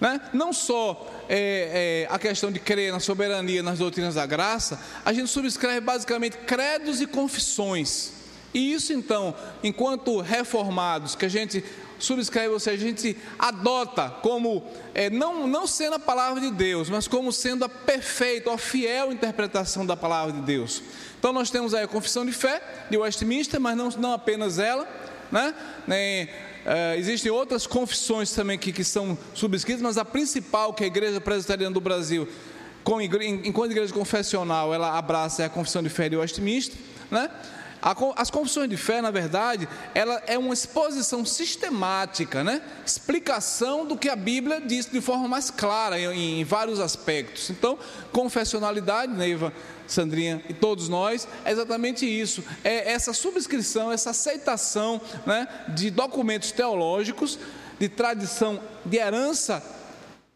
[0.00, 0.20] Né?
[0.32, 5.12] Não só é, é, a questão de crer na soberania, nas doutrinas da graça, a
[5.12, 8.12] gente subscreve basicamente credos e confissões.
[8.52, 11.64] E isso então, enquanto reformados, que a gente
[11.98, 16.88] subscreve, ou seja, a gente adota como, é, não, não sendo a palavra de Deus,
[16.90, 20.82] mas como sendo a perfeita, a fiel interpretação da palavra de Deus.
[21.18, 24.86] Então nós temos aí a confissão de fé de Westminster, mas não, não apenas ela,
[25.32, 25.54] né?
[25.86, 26.28] Nem,
[26.64, 31.20] é, existem outras confissões também que, que são subscritas, mas a principal que a Igreja
[31.20, 32.26] Presbiteriana do Brasil,
[32.82, 36.76] com, enquanto igreja confessional, ela abraça é a confissão de fé de Westminster,
[37.10, 37.30] né?
[38.16, 42.62] As confissões de fé, na verdade, ela é uma exposição sistemática, né?
[42.84, 47.50] explicação do que a Bíblia diz de forma mais clara em, vários aspectos.
[47.50, 47.78] Então,
[48.10, 49.52] confessionalidade, Neiva,
[49.86, 56.52] Sandrinha e todos nós, é exatamente isso: é essa subscrição, essa aceitação né, de documentos
[56.52, 57.38] teológicos,
[57.78, 59.62] de tradição, de herança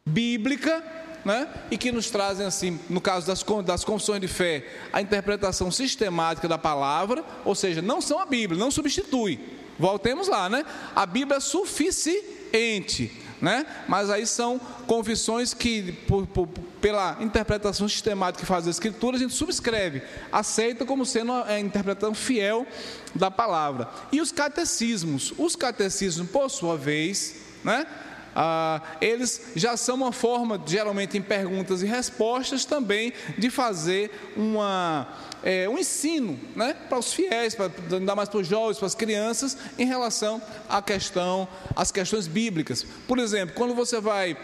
[0.04, 1.48] bíblica né?
[1.70, 6.48] e que nos trazem, assim, no caso das, das confissões de fé, a interpretação sistemática
[6.48, 9.40] da palavra, ou seja, não são a Bíblia, não substitui.
[9.78, 10.64] Voltemos lá, né?
[10.94, 13.64] A Bíblia é suficiente, né?
[13.86, 16.48] Mas aí são confissões que, por, por,
[16.80, 20.02] pela interpretação sistemática que faz a Escritura, a gente subscreve,
[20.32, 22.66] aceita como sendo a interpretação fiel
[23.14, 23.88] da palavra.
[24.10, 25.32] E os catecismos?
[25.38, 27.86] Os catecismos, por sua vez, né?
[28.34, 35.08] Ah, eles já são uma forma, geralmente em perguntas e respostas, também de fazer uma,
[35.42, 38.94] é, um ensino né, para os fiéis, para, ainda mais para os jovens, para as
[38.94, 42.84] crianças, em relação à questão, às questões bíblicas.
[43.06, 44.36] Por exemplo, quando você vai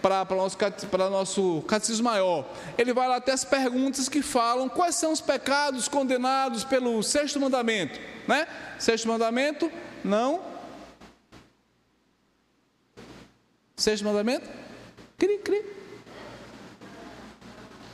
[0.00, 0.58] para, para, nosso,
[1.10, 5.88] nosso catecismo maior, ele vai lá até as perguntas que falam quais são os pecados
[5.88, 8.00] condenados pelo sexto mandamento.
[8.26, 8.46] Né?
[8.78, 9.70] Sexto mandamento,
[10.04, 10.51] não
[13.82, 14.48] Sexto mandamento?
[15.18, 15.60] Cri, cri.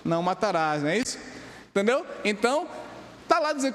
[0.04, 1.18] Não matarás, não é isso?
[1.70, 2.04] Entendeu?
[2.22, 2.68] Então,
[3.22, 3.74] está lá dizendo,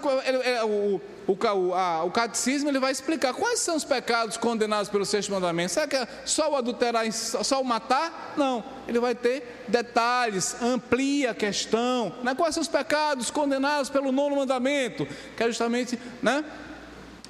[0.64, 5.32] o, o, a, o catecismo ele vai explicar quais são os pecados condenados pelo sexto
[5.32, 5.72] mandamento.
[5.72, 8.36] Será que é só o adulterar, só o matar?
[8.38, 8.64] Não.
[8.88, 12.14] Ele vai ter detalhes, amplia a questão.
[12.22, 12.36] Né?
[12.36, 15.08] Quais são os pecados condenados pelo nono mandamento?
[15.36, 16.46] Que é justamente, né?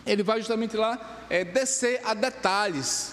[0.05, 3.12] Ele vai justamente lá é, descer a detalhes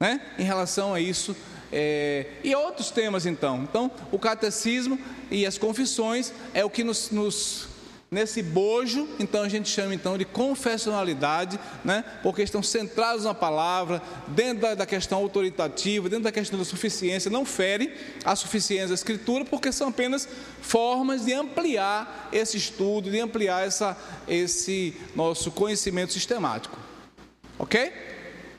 [0.00, 0.20] né?
[0.38, 1.36] em relação a isso.
[1.70, 3.62] É, e outros temas então.
[3.62, 4.98] Então, o catecismo
[5.30, 7.68] e as confissões é o que nos, nos,
[8.10, 12.02] nesse bojo, então a gente chama então de confessionalidade, né?
[12.24, 17.30] Porque estão centrados na palavra, dentro da, da questão autoritativa, dentro da questão da suficiência,
[17.30, 20.26] não fere a suficiência da escritura, porque são apenas
[20.60, 26.76] formas de ampliar esse estudo, de ampliar essa, esse nosso conhecimento sistemático.
[27.60, 27.92] OK?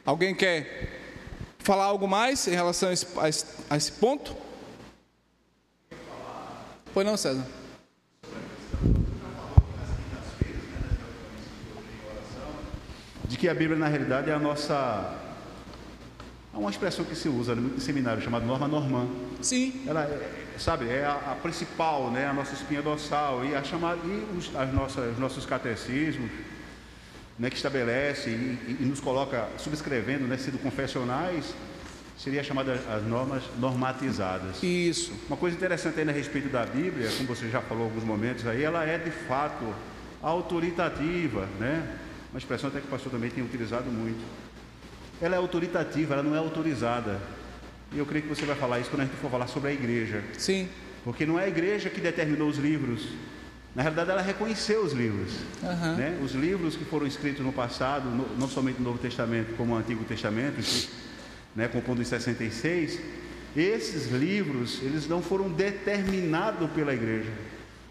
[0.05, 1.00] Alguém quer
[1.71, 4.35] falar algo mais em relação a esse, a esse, a esse ponto?
[6.93, 7.45] Pois não, César?
[13.23, 15.17] De que a Bíblia, na realidade, é a nossa.
[16.53, 19.07] É uma expressão que se usa muito em seminário, chamada norma normã.
[19.41, 19.85] Sim.
[19.87, 24.01] Ela é, sabe, é a, a, principal, né, a nossa espinha dorsal e a chamada
[24.03, 26.29] e os, as nossas, os nossos catecismos,
[27.37, 31.53] né, que estabelece e, e, nos coloca subscrevendo, né, sendo confessionais,
[32.17, 34.61] seria chamada as normas normatizadas.
[34.61, 35.11] Isso.
[35.27, 38.45] Uma coisa interessante ainda a respeito da Bíblia, como você já falou em alguns momentos
[38.45, 39.65] aí, ela é de fato
[40.21, 41.97] autoritativa, né?
[42.31, 44.23] Uma expressão até que o pastor também tem utilizado muito.
[45.21, 47.19] Ela é autoritativa, ela não é autorizada.
[47.91, 49.73] E eu creio que você vai falar isso quando a gente for falar sobre a
[49.73, 50.23] igreja.
[50.37, 50.69] Sim.
[51.03, 53.07] Porque não é a igreja que determinou os livros.
[53.75, 55.31] Na realidade, ela reconheceu os livros.
[55.63, 55.95] Uhum.
[55.95, 56.19] Né?
[56.23, 59.77] Os livros que foram escritos no passado, no, não somente no Novo Testamento, como o
[59.77, 60.61] Antigo Testamento,
[61.55, 62.99] né, compondo em 66,
[63.55, 67.29] esses livros, eles não foram determinados pela igreja.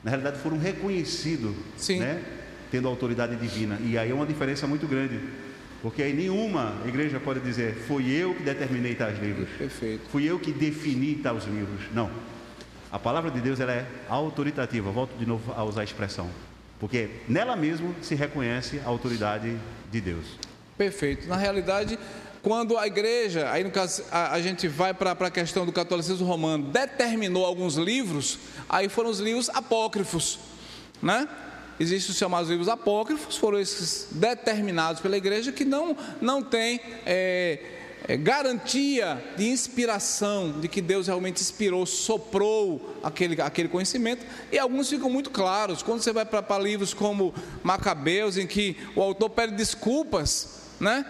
[0.04, 1.54] Na realidade, foram reconhecidos,
[1.88, 2.22] né,
[2.70, 3.78] tendo autoridade divina.
[3.82, 5.18] E aí é uma diferença muito grande.
[5.82, 9.48] Porque aí nenhuma igreja pode dizer, foi eu que determinei tais livros.
[9.56, 10.02] Perfeito.
[10.10, 11.80] Fui eu que defini tais livros.
[11.94, 12.10] Não.
[12.92, 14.90] A palavra de Deus ela é autoritativa.
[14.90, 16.28] Volto de novo a usar a expressão.
[16.78, 19.56] Porque nela mesmo se reconhece a autoridade
[19.90, 20.24] de Deus.
[20.76, 21.28] Perfeito.
[21.28, 21.98] Na realidade,
[22.42, 26.26] quando a igreja, aí no caso a, a gente vai para a questão do catolicismo
[26.26, 30.38] romano, determinou alguns livros, aí foram os livros apócrifos,
[31.02, 31.28] né?
[31.78, 37.58] Existem os chamados livros apócrifos, foram esses determinados pela igreja que não, não tem é,
[38.06, 44.88] é, garantia de inspiração, de que Deus realmente inspirou, soprou aquele, aquele conhecimento, e alguns
[44.88, 45.82] ficam muito claros.
[45.82, 51.04] Quando você vai para livros como Macabeus, em que o autor pede desculpas, né?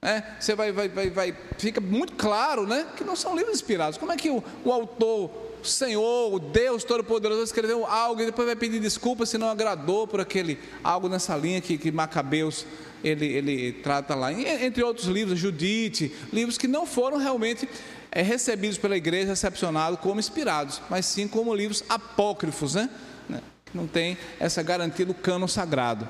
[0.00, 2.86] É, você vai, vai, vai, vai, fica muito claro, né?
[2.96, 3.98] Que não são livros inspirados.
[3.98, 8.46] Como é que o, o autor o Senhor, o Deus Todo-Poderoso, escreveu algo e depois
[8.46, 12.64] vai pedir desculpa se não agradou por aquele algo nessa linha que, que Macabeus
[13.02, 14.32] ele, ele trata lá.
[14.32, 17.68] Entre outros livros, Judite, livros que não foram realmente
[18.10, 22.88] é, recebidos pela igreja, recepcionados como inspirados, mas sim como livros apócrifos, né?
[23.28, 23.40] né?
[23.66, 26.08] Que não tem essa garantia do cano sagrado.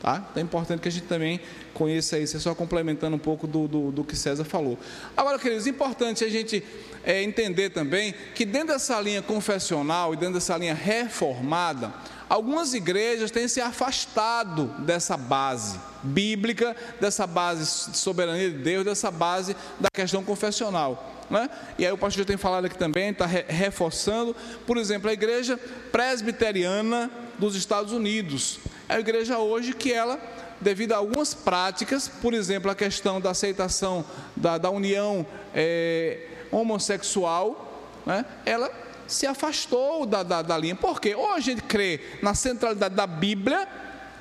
[0.00, 0.24] Tá?
[0.30, 1.40] Então é importante que a gente também
[1.74, 4.78] conheça isso, é só complementando um pouco do, do, do que César falou.
[5.16, 6.62] Agora, queridos, é importante a gente
[7.02, 11.92] é, entender também que dentro dessa linha confessional e dentro dessa linha reformada,
[12.28, 19.10] algumas igrejas têm se afastado dessa base bíblica, dessa base de soberania de Deus, dessa
[19.10, 21.16] base da questão confessional.
[21.28, 21.50] Né?
[21.78, 24.34] E aí o pastor já tem falado aqui também, está re reforçando,
[24.66, 25.58] por exemplo, a igreja
[25.90, 28.60] presbiteriana dos Estados Unidos.
[28.88, 30.18] É a igreja hoje que ela,
[30.58, 34.02] devido a algumas práticas, por exemplo, a questão da aceitação
[34.34, 38.24] da, da união é, homossexual, né?
[38.46, 38.70] ela
[39.06, 40.74] se afastou da, da, da linha.
[40.74, 41.14] Por quê?
[41.14, 43.68] Ou a gente crê na centralidade da Bíblia,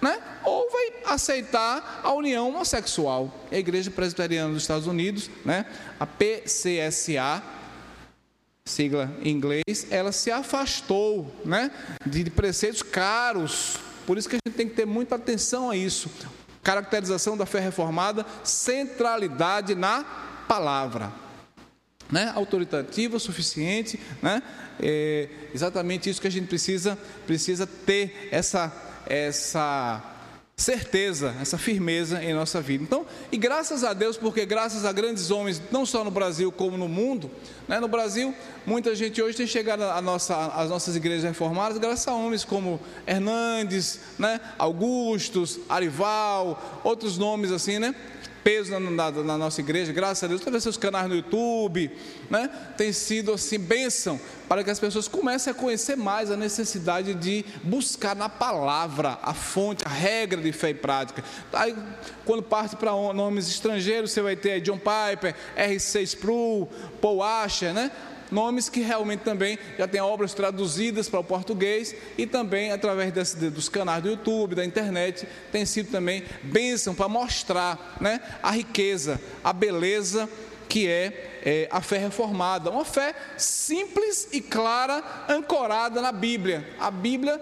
[0.01, 0.21] né?
[0.43, 3.33] ou vai aceitar a união homossexual.
[3.49, 5.65] A Igreja Presbiteriana dos Estados Unidos, né?
[5.97, 7.41] a PCSA,
[8.65, 11.71] sigla em inglês, ela se afastou né?
[12.05, 16.09] de preceitos caros por isso que a gente tem que ter muita atenção a isso.
[16.63, 20.03] Caracterização da fé reformada, centralidade na
[20.47, 21.11] palavra.
[22.09, 22.31] Né?
[22.33, 24.41] Autoritativa, suficiente, né?
[24.79, 28.71] É exatamente isso que a gente precisa, precisa ter essa,
[29.05, 30.01] essa
[30.59, 32.83] certeza, essa firmeza em nossa vida.
[32.83, 36.75] Então, e graças a Deus, porque graças a grandes homens, não só no Brasil como
[36.75, 37.29] no mundo,
[37.67, 37.79] né?
[37.79, 38.33] no Brasil,
[38.65, 42.79] muita gente hoje tem chegado a nossa, às nossas igrejas reformadas graças a homens como
[43.05, 44.41] Hernandes, né?
[44.57, 47.93] Augustos, Arival, outros nomes assim, né?
[48.47, 51.91] Peso na, na, na, nossa igreja, graças a Deus, através seus canais no YouTube,
[52.29, 52.49] né?
[52.77, 57.43] tem sido assim, bênção, para que as pessoas comecem a conhecer mais a necessidade de
[57.61, 61.25] buscar na palavra a fonte, a regra de fé e prática.
[61.51, 61.75] Aí,
[62.23, 66.69] quando parte para nomes estrangeiros, você vai ter John Piper, R6 Sproul,
[67.01, 67.91] Paul Asher, né?
[68.31, 73.37] Nomes que realmente também já têm obras traduzidas para o português e também através desse,
[73.49, 79.19] dos canais do YouTube, da internet, tem sido também bênção para mostrar né, a riqueza,
[79.43, 80.29] a beleza
[80.67, 86.67] que é, é, a fé reformada, uma fé simples e clara, ancorada na Bíblia.
[86.79, 87.41] A Bíblia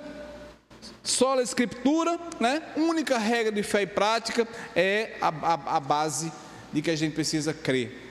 [1.03, 2.61] Só a escritura, né?
[2.75, 6.31] única regra de fé e prática é a, a, a base
[6.71, 8.04] de que a gente precisa crer.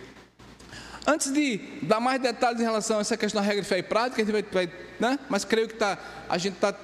[1.07, 3.83] Antes de dar mais detalhes em relação a essa questão da regra de fé e
[3.83, 5.19] prática, a gente vai, né?
[5.29, 6.75] mas creio que tá, a gente está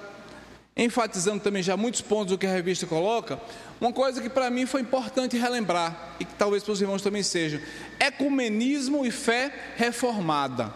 [0.77, 3.41] enfatizando também já muitos pontos do que a revista coloca.
[3.81, 7.23] Uma coisa que para mim foi importante relembrar, e que talvez para os irmãos também
[7.23, 7.63] seja:
[7.99, 10.73] ecumenismo e fé reformada.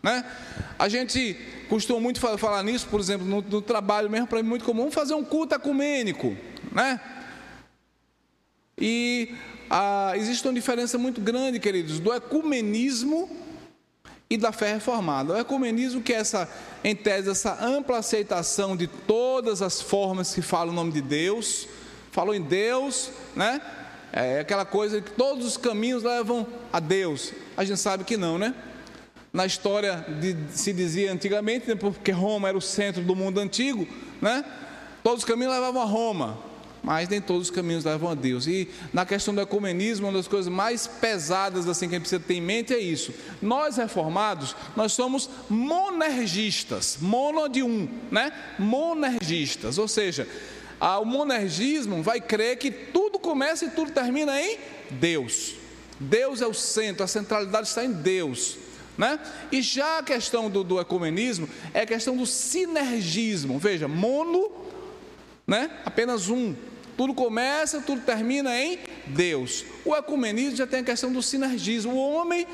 [0.00, 0.24] Né?
[0.78, 1.36] A gente
[1.68, 4.90] costuma muito falar nisso, por exemplo, no, no trabalho mesmo, para mim é muito comum
[4.90, 6.36] fazer um culto ecumênico.
[6.70, 7.00] Né?
[8.78, 9.34] E
[9.70, 13.30] ah, existe uma diferença muito grande, queridos, do ecumenismo
[14.28, 15.34] e da fé reformada.
[15.34, 16.48] O ecumenismo que é essa,
[16.82, 21.68] em tese, essa ampla aceitação de todas as formas que falam o nome de Deus,
[22.10, 23.60] falou em Deus, né?
[24.12, 27.32] É aquela coisa que todos os caminhos levam a Deus.
[27.56, 28.54] A gente sabe que não, né?
[29.32, 33.88] Na história de, se dizia antigamente, né, porque Roma era o centro do mundo antigo,
[34.22, 34.44] né?
[35.02, 36.53] Todos os caminhos levavam a Roma
[36.84, 38.46] mas nem todos os caminhos levam a Deus.
[38.46, 42.22] E na questão do ecumenismo, uma das coisas mais pesadas assim que a gente precisa
[42.22, 43.12] ter em mente é isso.
[43.40, 48.30] Nós reformados, nós somos monergistas, mono de um, né?
[48.58, 50.28] Monergistas, ou seja,
[51.00, 54.58] o monergismo vai crer que tudo começa e tudo termina em
[54.90, 55.54] Deus.
[55.98, 58.58] Deus é o centro, a centralidade está em Deus.
[58.96, 59.18] Né?
[59.50, 63.58] E já a questão do, do ecumenismo é a questão do sinergismo.
[63.58, 64.52] Veja, mono,
[65.46, 65.70] né?
[65.84, 66.54] apenas um,
[66.96, 69.64] tudo começa, tudo termina em Deus.
[69.84, 71.92] O ecumenismo já tem a questão do sinergismo.
[71.92, 72.46] O homem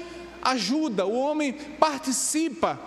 [0.43, 2.79] ajuda, o homem participa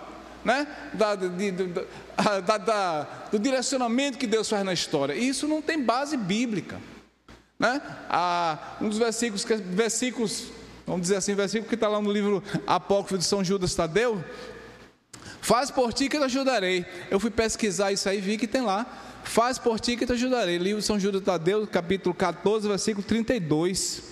[0.44, 1.52] né, da, de,
[2.44, 5.14] da, da, do direcionamento que Deus faz na história.
[5.14, 6.80] E isso não tem base bíblica.
[7.58, 7.80] Né?
[8.10, 10.48] Ah, um dos versículos, versículos,
[10.86, 14.22] vamos dizer assim, versículo que está lá no livro Apócrifo de São Judas Tadeu,
[15.40, 16.84] faz por ti que eu te ajudarei.
[17.10, 20.12] Eu fui pesquisar isso aí e vi que tem lá Faz por ti que te
[20.12, 20.58] ajudarei.
[20.58, 24.02] Livro de São Judas Tadeu, capítulo 14, versículo 32.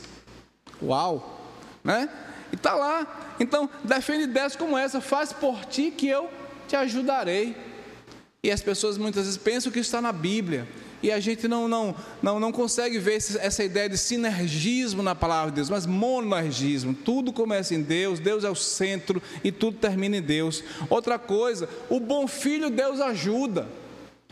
[0.83, 1.41] Uau!
[1.85, 2.09] Né?
[2.51, 3.35] E está lá.
[3.39, 5.01] Então, defende ideias como essa.
[5.01, 6.29] Faz por ti que eu
[6.67, 7.55] te ajudarei.
[8.43, 10.67] E as pessoas muitas vezes pensam que está na Bíblia.
[11.03, 15.51] E a gente não, não, não, não consegue ver essa ideia de sinergismo na palavra
[15.51, 16.95] de Deus, mas monergismo.
[16.95, 20.63] Tudo começa em Deus, Deus é o centro e tudo termina em Deus.
[20.89, 23.69] Outra coisa, o bom filho Deus ajuda.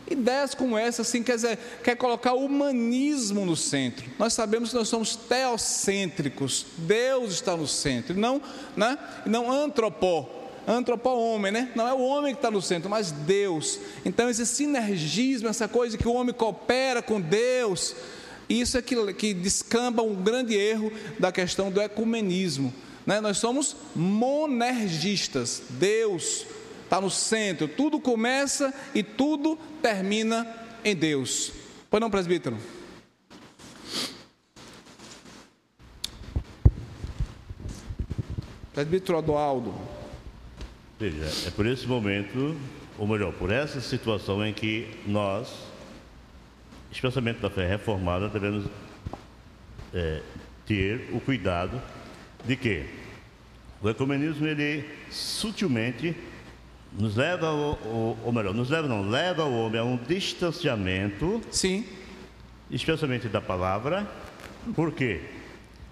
[0.09, 4.05] Ideias como essa, assim, quer dizer, quer colocar o humanismo no centro.
[4.19, 8.41] Nós sabemos que nós somos teocêntricos, Deus está no centro, não,
[8.75, 8.97] né?
[9.25, 10.29] não antropó,
[10.67, 11.71] antropó homem, né?
[11.75, 13.79] Não é o homem que está no centro, mas Deus.
[14.03, 17.95] Então esse sinergismo, essa coisa que o homem coopera com Deus,
[18.49, 22.73] isso é que, que descamba um grande erro da questão do ecumenismo.
[23.05, 23.21] Né?
[23.21, 26.45] Nós somos monergistas, Deus
[26.91, 30.45] está no centro, tudo começa e tudo termina
[30.83, 31.53] em Deus.
[31.89, 32.57] Pois não, presbítero?
[38.73, 39.73] Presbítero Adoaldo.
[40.99, 42.57] Veja, é por esse momento,
[42.97, 45.47] ou melhor, por essa situação em que nós,
[46.91, 48.65] especialmente da fé reformada, devemos
[49.93, 50.21] é,
[50.65, 51.81] ter o cuidado
[52.45, 52.85] de que
[53.81, 56.15] o ecumenismo, ele sutilmente
[56.97, 61.41] nos leva, ou, ou melhor, nos leva não, leva o homem a um distanciamento.
[61.49, 61.85] Sim.
[62.69, 64.07] Especialmente da palavra.
[64.75, 65.21] Por quê?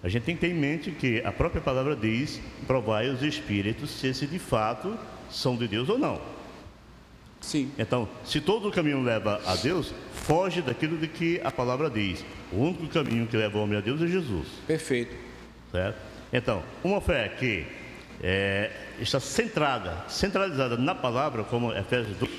[0.01, 3.89] A gente tem que ter em mente que a própria palavra diz: provai os espíritos
[3.89, 4.97] se esses de fato
[5.29, 6.21] são de Deus ou não.
[7.41, 7.71] Sim.
[7.77, 12.23] Então, se todo o caminho leva a Deus, foge daquilo de que a palavra diz.
[12.51, 14.47] O único caminho que leva o homem a Deus é Jesus.
[14.67, 15.15] Perfeito.
[15.71, 15.97] Certo?
[16.31, 17.65] Então, uma fé que
[18.21, 22.31] é, está centrada, centralizada na palavra, como Efésios 2,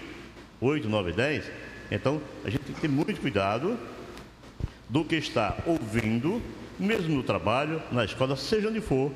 [0.60, 1.50] 8, 9 e 10,
[1.90, 3.78] então a gente tem que ter muito cuidado
[4.88, 6.42] do que está ouvindo,
[6.78, 9.12] mesmo no trabalho, na escola, seja onde for,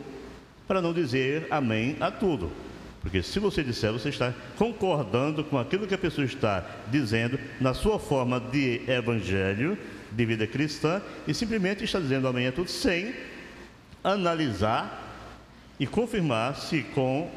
[0.66, 2.50] para não dizer amém a tudo.
[3.02, 7.74] Porque se você disser, você está concordando com aquilo que a pessoa está dizendo na
[7.74, 9.76] sua forma de evangelho,
[10.10, 13.14] de vida cristã, e simplesmente está dizendo amém a tudo sem
[14.02, 15.03] analisar
[15.84, 17.30] e confirmar se com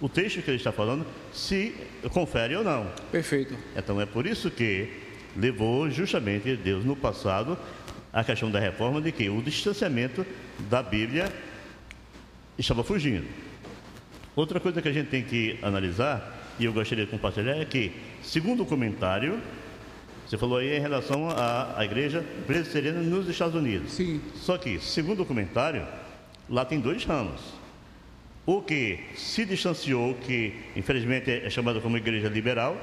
[0.00, 1.74] o texto que ele está falando se
[2.10, 2.86] confere ou não.
[3.12, 3.54] Perfeito.
[3.76, 4.88] Então é por isso que
[5.36, 7.58] levou justamente Deus no passado
[8.10, 10.24] a questão da reforma de que o distanciamento
[10.70, 11.30] da Bíblia
[12.58, 13.26] estava fugindo.
[14.34, 17.92] Outra coisa que a gente tem que analisar, e eu gostaria de compartilhar, é que,
[18.22, 19.38] segundo o comentário,
[20.26, 23.92] você falou aí em relação à, à igreja presbiteriana nos Estados Unidos.
[23.92, 24.22] Sim.
[24.34, 25.86] Só que, segundo o comentário,
[26.48, 27.65] lá tem dois ramos.
[28.46, 32.76] O que se distanciou, que infelizmente é chamado como igreja liberal,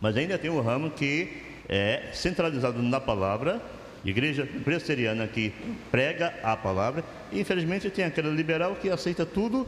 [0.00, 1.28] mas ainda tem um ramo que
[1.66, 3.62] é centralizado na palavra,
[4.04, 5.52] igreja presbiteriana que
[5.90, 9.66] prega a palavra, e infelizmente tem aquela liberal que aceita tudo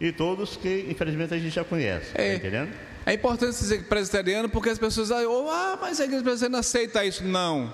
[0.00, 2.12] e todos que infelizmente a gente já conhece.
[2.12, 2.72] Tá é, tá entendendo?
[3.04, 7.24] É importante dizer presbiteriano porque as pessoas dizem, ah, mas a igreja presbiteriana aceita isso.
[7.24, 7.72] Não.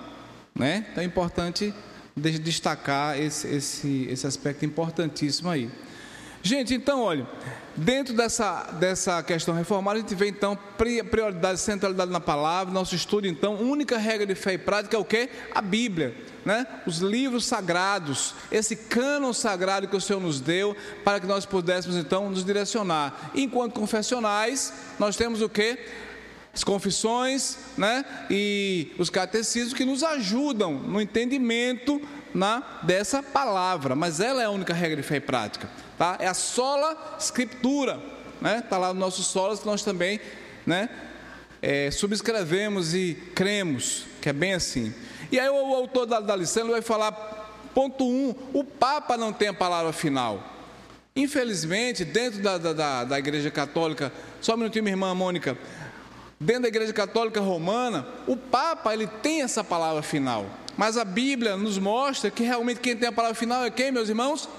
[0.55, 0.87] Né?
[0.91, 1.71] Então é importante
[2.15, 5.69] destacar esse, esse, esse aspecto importantíssimo aí.
[6.43, 7.27] Gente, então, olha,
[7.75, 12.73] dentro dessa, dessa questão reformada, a gente vê então prioridade, centralidade na palavra.
[12.73, 15.29] Nosso estudo, então, única regra de fé e prática é o que?
[15.53, 16.65] A Bíblia, né?
[16.87, 21.95] Os livros sagrados, esse cânon sagrado que o Senhor nos deu, para que nós pudéssemos
[21.95, 23.31] então nos direcionar.
[23.35, 25.77] Enquanto confessionais, nós temos o que?
[26.53, 32.01] as confissões né, e os catecismos que nos ajudam no entendimento
[32.33, 35.69] na, dessa palavra, mas ela é a única regra de fé e prática.
[36.01, 36.17] Tá?
[36.19, 37.99] É a sola escritura,
[38.41, 38.57] né?
[38.57, 40.19] Está lá no nosso solas que nós também,
[40.65, 40.89] né?
[41.61, 44.91] É, subscrevemos e cremos, que é bem assim.
[45.31, 47.11] E aí o, autor da, da lição vai falar,
[47.75, 50.43] ponto 1, um, o Papa não tem a palavra final.
[51.15, 55.55] Infelizmente, dentro da, da, da Igreja Católica, só um minutinho, minha irmã Mônica,
[56.39, 60.47] dentro da Igreja Católica Romana, o Papa ele tem essa palavra final.
[60.75, 64.09] Mas a Bíblia nos mostra que realmente quem tem a palavra final é quem, meus
[64.09, 64.49] irmãos?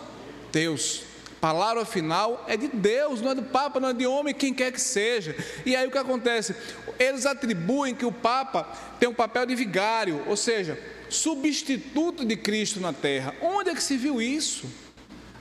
[0.53, 1.11] Deus
[1.43, 4.71] palavra final é de Deus, não é do Papa, não é de homem, quem quer
[4.71, 5.35] que seja.
[5.67, 6.55] E aí o que acontece?
[7.01, 8.63] Eles atribuem que o Papa
[9.01, 10.79] tem um papel de vigário, ou seja,
[11.11, 13.35] substituto de Cristo na terra.
[13.43, 14.71] Onde é que se viu isso?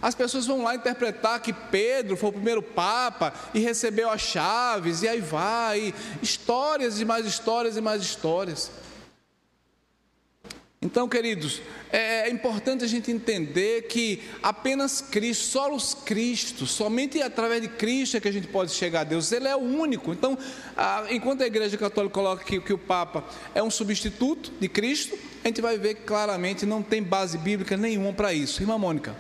[0.02, 5.04] As pessoas vão lá interpretar que Pedro foi o primeiro Papa e recebeu as chaves,
[5.04, 8.72] e aí vai, histórias e mais histórias e mais histórias.
[10.84, 11.62] Então, queridos,
[11.92, 17.68] é, é importante a gente entender que apenas Cristo, só os Cristo, somente através de
[17.68, 20.12] Cristo é que a gente pode chegar a Deus, Ele é o único.
[20.12, 20.36] Então,
[21.12, 23.24] enquanto a Igreja Católica coloca que, que o Papa
[23.54, 27.78] é um substituto de Cristo, a gente vai ver que claramente não tem base bíblica
[27.78, 28.64] nenhuma para isso.
[28.64, 29.16] Irmã Mônica.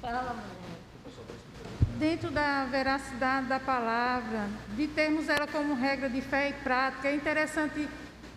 [0.00, 0.44] Fala,
[1.98, 7.14] dentro da veracidade da palavra, de termos ela como regra de fé e prática, é
[7.14, 7.88] interessante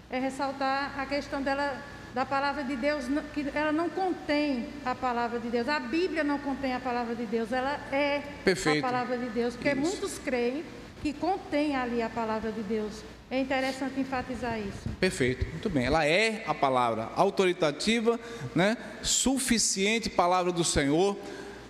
[0.09, 1.82] é, ressaltar a questão dela
[2.14, 5.70] da palavra de Deus, que ela não contém a palavra de Deus.
[5.70, 8.86] A Bíblia não contém a palavra de Deus, ela é Perfeito.
[8.86, 9.80] a palavra de Deus, porque Isso.
[9.80, 10.66] muitos creem
[11.01, 13.01] que contém ali a palavra de Deus.
[13.30, 14.89] É interessante enfatizar isso.
[14.99, 15.86] Perfeito, muito bem.
[15.86, 18.20] Ela é a palavra autoritativa,
[18.53, 18.76] né?
[19.01, 21.18] suficiente palavra do Senhor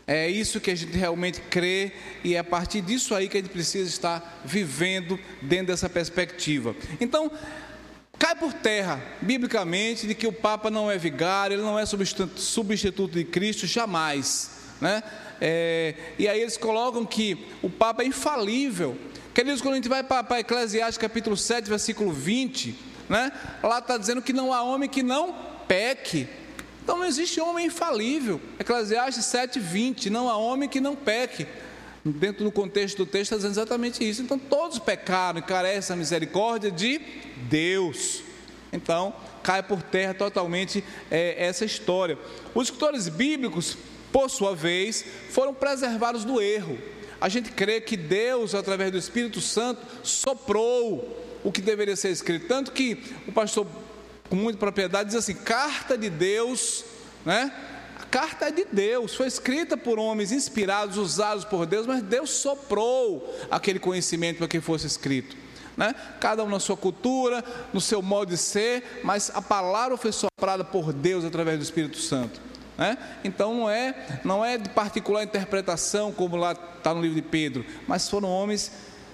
[0.08, 1.92] é isso que a gente realmente crê
[2.24, 6.76] e é a partir disso aí que a gente precisa estar vivendo dentro dessa perspectiva.
[7.00, 7.32] Então,
[8.18, 13.14] cai por terra, biblicamente, de que o Papa não é vigário, ele não é substituto
[13.14, 14.52] de Cristo, jamais.
[14.80, 15.04] Né?
[15.40, 18.98] É, e aí eles colocam que o Papa é infalível.
[19.34, 22.76] Queridos, quando a gente vai para, Eclesiastes capítulo 7, versículo 20,
[23.08, 23.32] né?
[23.64, 25.34] lá está dizendo que não há homem que não
[25.68, 26.28] peque.
[26.84, 28.42] Então não existe homem infalível.
[28.60, 30.10] Eclesiastes 7,20.
[30.10, 31.46] Não há homem que não peque.
[32.04, 34.22] Dentro do contexto do texto está dizendo exatamente isso.
[34.22, 37.00] Então todos pecaram e carecem da misericórdia de
[37.50, 38.24] Deus.
[38.74, 39.14] Então
[39.44, 42.18] cai por terra totalmente é, essa história.
[42.56, 43.78] Os escritores bíblicos,
[44.12, 46.78] por sua vez, foram preservados do erro.
[47.20, 52.48] A gente crê que Deus, através do Espírito Santo, soprou o que deveria ser escrito.
[52.48, 53.68] Tanto que o pastor
[54.32, 56.86] com muita propriedade, diz assim: carta de Deus,
[57.26, 57.52] né?
[58.00, 62.30] A carta é de Deus, foi escrita por homens inspirados, usados por Deus, mas Deus
[62.30, 65.36] soprou aquele conhecimento para que fosse escrito.
[65.76, 65.94] Né?
[66.20, 70.64] Cada um na sua cultura, no seu modo de ser, mas a palavra foi soprada
[70.64, 72.42] por Deus através do Espírito Santo.
[72.78, 72.98] Né?
[73.24, 77.66] Então não é, não é de particular interpretação, como lá está no livro de Pedro,
[77.88, 78.72] mas foram homens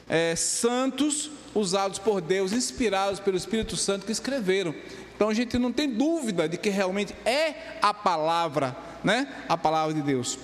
[0.07, 4.74] é, santos, usados por Deus, inspirados pelo Espírito Santo, que escreveram.
[5.18, 9.28] Então a gente não tem dúvida de que realmente é a palavra, né?
[9.49, 10.38] A palavra de Deus.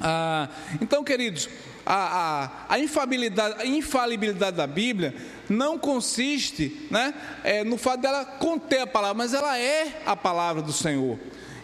[0.00, 0.48] Ah,
[0.80, 1.48] então, queridos,
[1.86, 5.14] a, a, a, infalibilidade, a, infalibilidade, da Bíblia
[5.48, 7.14] não consiste né,
[7.44, 11.16] é, no fato dela conter a palavra, mas ela é a palavra do Senhor.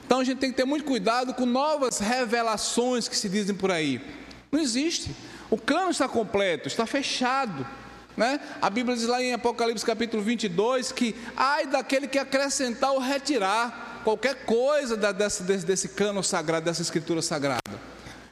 [0.06, 3.72] Então a gente tem que ter muito cuidado com novas revelações que se dizem por
[3.72, 4.00] aí.
[4.52, 5.10] Não existe.
[5.50, 7.66] O cano está completo, está fechado.
[8.16, 8.40] Né?
[8.60, 14.00] A Bíblia diz lá em Apocalipse capítulo 22 que ai daquele que acrescentar ou retirar
[14.04, 17.62] qualquer coisa da, desse, desse, desse cano sagrado, dessa escritura sagrada.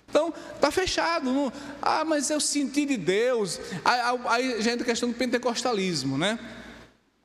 [0.09, 1.33] Então, está fechado.
[1.33, 3.61] Não, ah, mas eu senti de Deus.
[3.85, 6.39] Aí, já entra a questão do pentecostalismo, né?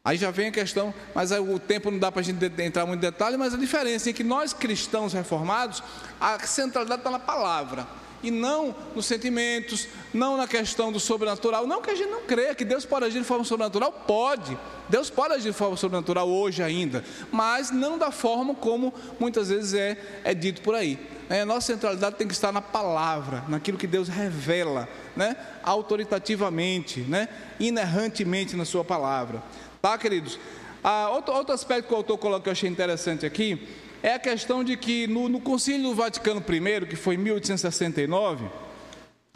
[0.03, 2.99] Aí já vem a questão, mas o tempo não dá para a gente entrar muito
[2.99, 5.81] em detalhe, mas a diferença é que nós cristãos reformados,
[6.21, 7.87] a centralidade está na palavra
[8.25, 11.67] e não nos sentimentos, não na questão do sobrenatural.
[11.67, 14.57] Não que a gente não creia que Deus pode agir de forma sobrenatural, pode.
[14.89, 19.73] Deus pode agir de forma sobrenatural hoje ainda, mas não da forma como muitas vezes
[19.73, 20.99] é, é dito por aí.
[21.29, 25.35] É, a nossa centralidade tem que estar na palavra, naquilo que Deus revela, né?
[25.63, 27.29] autoritativamente, né?
[27.59, 29.41] inerrantemente na sua palavra.
[29.81, 30.39] Tá, queridos?
[30.83, 34.19] Ah, outro, outro aspecto que o autor coloca que eu achei interessante aqui é a
[34.19, 38.45] questão de que no, no Concílio do Vaticano I, que foi em 1869,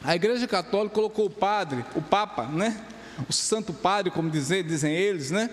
[0.03, 2.79] a Igreja Católica colocou o padre, o Papa, né?
[3.27, 5.49] O Santo Padre, como dizem, dizem eles, né?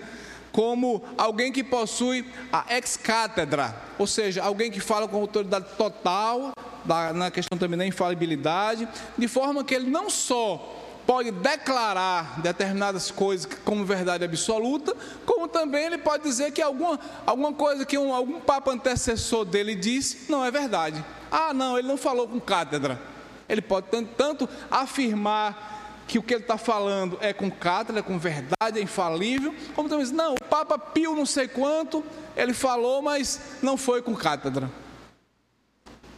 [0.51, 6.53] Como alguém que possui a ex-cátedra, ou seja, alguém que fala com autoridade total
[6.85, 8.87] da, na questão também da infalibilidade,
[9.17, 14.93] de forma que ele não só pode declarar determinadas coisas como verdade absoluta,
[15.25, 19.73] como também ele pode dizer que alguma, alguma coisa que um, algum papa antecessor dele
[19.73, 21.03] disse não é verdade.
[21.31, 23.01] Ah, não, ele não falou com cátedra.
[23.47, 28.19] Ele pode tanto, tanto afirmar que o que ele está falando é com cátedra, com
[28.19, 32.03] verdade, é infalível, como também diz, não, o Papa Pio não sei quanto,
[32.35, 34.69] ele falou, mas não foi com cátedra.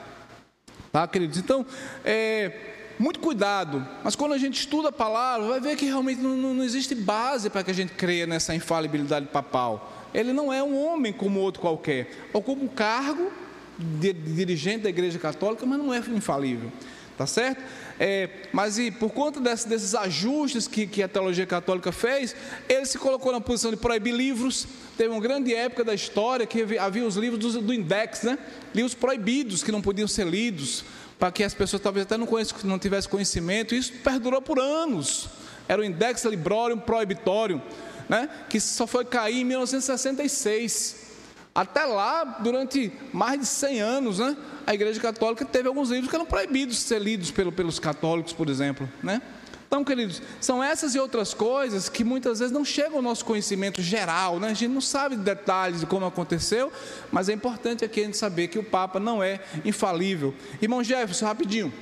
[0.92, 1.38] Tá, queridos?
[1.38, 1.66] Então,
[2.04, 2.52] é,
[2.98, 6.62] muito cuidado, mas quando a gente estuda a palavra, vai ver que realmente não, não
[6.62, 10.08] existe base para que a gente creia nessa infalibilidade papal.
[10.14, 13.30] Ele não é um homem como outro qualquer, ocupa um cargo
[13.76, 16.70] de, dirigente da Igreja Católica, mas não é infalível,
[17.16, 17.62] tá certo?
[18.02, 22.34] É, mas e por conta desse, desses ajustes que, que, a teologia católica fez,
[22.66, 24.66] ele se colocou na posição de proibir livros.
[24.96, 28.38] Teve uma grande época da história que havia, os livros do, do, index, né?
[28.74, 30.82] livros proibidos que não podiam ser lidos,
[31.18, 32.26] para que as pessoas talvez até não,
[32.64, 33.74] não tivessem conhecimento.
[33.74, 35.28] Isso perdurou por anos.
[35.68, 37.60] Era o Index Librorium Prohibitorium,
[38.08, 38.30] né?
[38.48, 41.09] que só foi cair em 1966.
[41.54, 44.36] Até lá, durante mais de 100 anos, né,
[44.66, 48.32] a Igreja Católica teve alguns livros que eram proibidos de ser lidos pelo, pelos católicos,
[48.32, 48.88] por exemplo.
[49.02, 49.20] Né?
[49.66, 53.82] Então, queridos, são essas e outras coisas que muitas vezes não chegam ao nosso conhecimento
[53.82, 54.48] geral, né?
[54.48, 56.72] a gente não sabe detalhes de como aconteceu,
[57.10, 60.34] mas é importante aqui a gente saber que o Papa não é infalível.
[60.62, 61.72] Irmão Jefferson, rapidinho.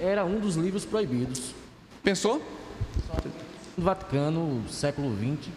[0.00, 1.54] Era um dos livros proibidos.
[2.02, 2.42] Pensou?
[3.76, 5.50] No Vaticano, século XX,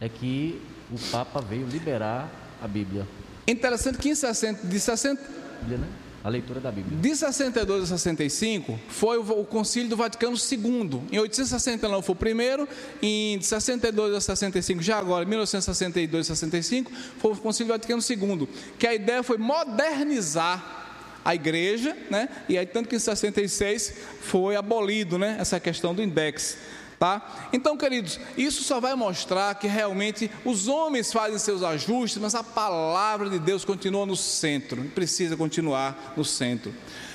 [0.00, 2.30] é que o Papa veio liberar
[2.62, 3.06] a Bíblia.
[3.46, 5.20] Interessante que em 60, de 60,
[5.60, 5.88] Bíblia, né?
[6.22, 6.98] A leitura da Bíblia.
[6.98, 11.02] De 62 a 65 foi o, o Concílio do Vaticano II.
[11.12, 12.68] Em 869 foi o primeiro,
[13.00, 18.48] em 62 a 65, já agora, 1962 a 65, foi o Concílio do Vaticano II,
[18.78, 20.78] que a ideia foi modernizar
[21.24, 22.28] a igreja, né?
[22.48, 26.56] E aí tanto que em 66 foi abolido, né, essa questão do index.
[26.98, 27.48] Tá?
[27.52, 32.42] Então, queridos, isso só vai mostrar que realmente os homens fazem seus ajustes, mas a
[32.42, 36.74] palavra de Deus continua no centro, precisa continuar no centro.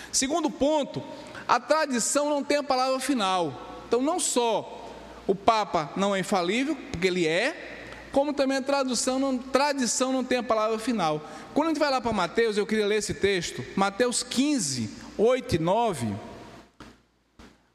[0.10, 1.04] Segundo ponto,
[1.46, 3.84] a tradição não tem a palavra final.
[3.86, 4.90] Então, não só
[5.28, 7.74] o Papa não é infalível, porque ele é,
[8.14, 11.28] como também a tradução não, tradição não tem a palavra final.
[11.54, 15.56] Quando a gente vai lá para Mateus, eu queria ler esse texto, Mateus 15, 8
[15.56, 16.33] e 9.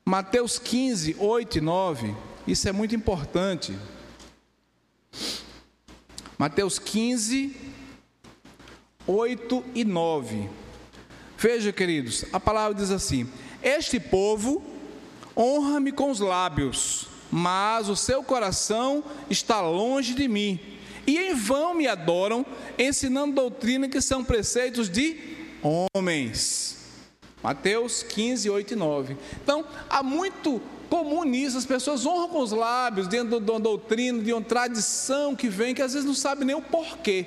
[0.08, 2.14] Mateus 15, 8 e 9,
[2.46, 3.78] isso é muito importante.
[6.38, 7.54] Mateus 15,
[9.06, 10.48] 8 e 9.
[11.36, 13.30] Veja, queridos, a palavra diz assim:
[13.62, 14.64] Este povo
[15.36, 20.58] honra-me com os lábios, mas o seu coração está longe de mim,
[21.06, 22.46] e em vão me adoram,
[22.78, 25.18] ensinando doutrina que são preceitos de
[25.94, 26.77] homens.
[27.42, 29.16] Mateus 15, 8 e 9.
[29.42, 34.22] Então, há muito comum nisso, as pessoas honram com os lábios, dentro de uma doutrina,
[34.22, 37.26] de uma tradição que vem, que às vezes não sabe nem o porquê.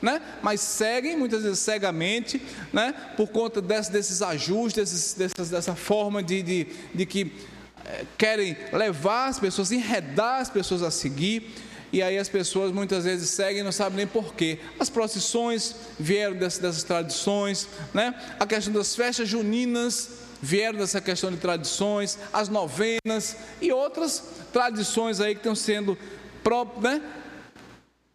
[0.00, 0.20] Né?
[0.42, 2.42] mas seguem muitas vezes cegamente,
[2.72, 2.92] né?
[3.16, 7.32] por conta desse, desses ajustes, desses, dessas, dessa forma de, de, de que
[7.84, 11.54] é, querem levar as pessoas, enredar as pessoas a seguir
[11.92, 14.58] e aí as pessoas muitas vezes seguem e não sabem nem porquê.
[14.80, 18.14] As procissões vieram dessas, dessas tradições, né?
[18.40, 25.20] a questão das festas juninas vieram dessa questão de tradições, as novenas e outras tradições
[25.20, 25.96] aí que estão sendo
[26.80, 27.02] né?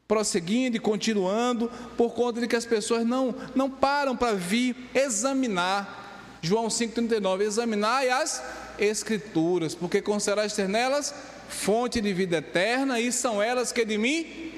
[0.08, 6.06] prosseguindo e continuando, por conta de que as pessoas não, não param para vir examinar.
[6.42, 8.42] João 5,39, examinar as
[8.80, 11.14] escrituras, porque considerais ter nelas
[11.50, 14.52] fonte de vida eterna, e são elas que de mim.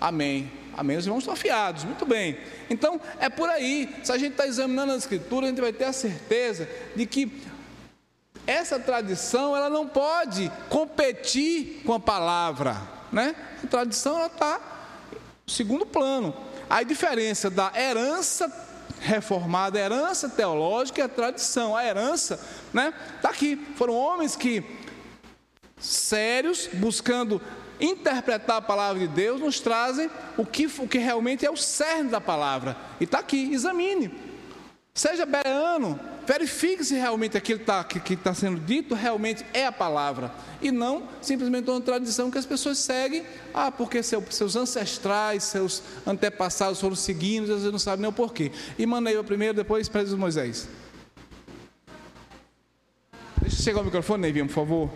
[0.00, 0.50] Amém.
[0.76, 0.96] Amém.
[0.96, 2.38] Os irmãos estão afiados, muito bem.
[2.68, 3.88] Então, é por aí.
[4.02, 7.30] Se a gente está examinando a Escritura, a gente vai ter a certeza de que
[8.46, 12.76] essa tradição ela não pode competir com a palavra,
[13.10, 13.34] né?
[13.62, 14.60] A tradição ela está
[15.46, 16.34] segundo plano.
[16.68, 18.52] A diferença da herança
[19.00, 21.76] reformada, a herança teológica e a tradição.
[21.76, 22.40] A herança,
[22.72, 22.92] né?
[23.16, 23.56] Está aqui.
[23.76, 24.62] Foram homens que
[25.84, 27.40] sérios, buscando
[27.80, 32.10] interpretar a palavra de Deus, nos trazem o que, o que realmente é o cerne
[32.10, 32.76] da palavra.
[33.00, 34.10] E está aqui, examine.
[34.94, 40.32] Seja bereano, verifique se realmente aquilo tá, que está sendo dito realmente é a palavra.
[40.62, 45.82] E não simplesmente uma tradição que as pessoas seguem, ah, porque seu, seus ancestrais, seus
[46.06, 48.52] antepassados foram seguindo, às vezes não sabem nem o porquê.
[48.78, 50.68] E Maneiva primeiro, depois Pedro Moisés.
[53.40, 54.90] Deixa eu chegar o microfone, Neivinho, por favor.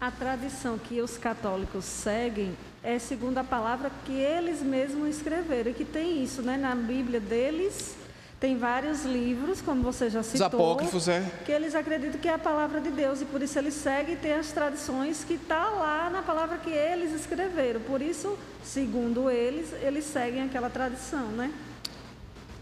[0.00, 5.74] A tradição que os católicos seguem é segundo a palavra que eles mesmos escreveram, e
[5.74, 6.56] que tem isso, né?
[6.56, 7.96] Na Bíblia deles
[8.38, 11.24] tem vários livros, como você já citou, Os apócrifos, é.
[11.44, 14.16] que eles acreditam que é a palavra de Deus e por isso eles seguem e
[14.16, 17.80] têm as tradições que está lá na palavra que eles escreveram.
[17.80, 21.52] Por isso, segundo eles, eles seguem aquela tradição, né?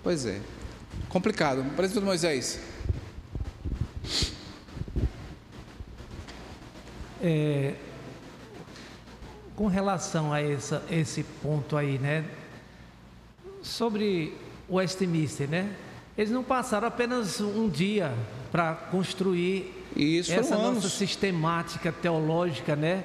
[0.02, 0.40] Pois é.
[1.10, 1.62] Complicado.
[1.76, 2.58] Presidente Moisés.
[7.28, 7.74] É,
[9.56, 12.24] com relação a essa, esse ponto aí, né?
[13.62, 14.32] Sobre
[14.70, 15.74] Westminster, né?
[16.16, 18.14] Eles não passaram apenas um dia
[18.52, 20.92] para construir Isso, essa nossa anos.
[20.92, 23.02] sistemática teológica, né?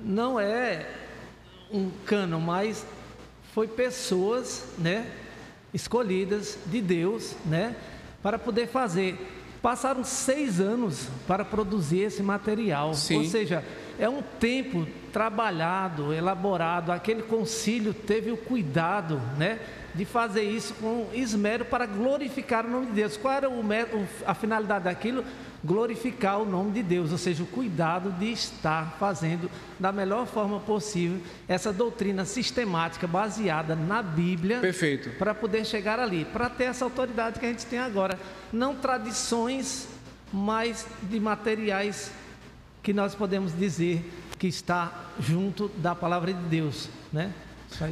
[0.00, 0.86] Não é
[1.72, 2.86] um cano, mas
[3.52, 5.10] foi pessoas, né?
[5.74, 7.74] Escolhidas de Deus, né?
[8.22, 9.18] Para poder fazer.
[9.62, 12.94] Passaram seis anos para produzir esse material.
[12.94, 13.18] Sim.
[13.18, 13.62] Ou seja,
[13.98, 16.90] é um tempo trabalhado, elaborado.
[16.90, 19.58] Aquele concílio teve o cuidado, né?
[19.94, 23.16] De fazer isso com esmero para glorificar o nome de Deus.
[23.16, 23.62] Qual era o,
[24.26, 25.24] a finalidade daquilo?
[25.62, 30.58] Glorificar o nome de Deus, ou seja, o cuidado de estar fazendo da melhor forma
[30.60, 35.10] possível essa doutrina sistemática baseada na Bíblia Perfeito.
[35.18, 38.18] para poder chegar ali, para ter essa autoridade que a gente tem agora.
[38.50, 39.86] Não tradições,
[40.32, 42.10] mas de materiais
[42.82, 44.02] que nós podemos dizer
[44.38, 47.30] que está junto da palavra de Deus, né?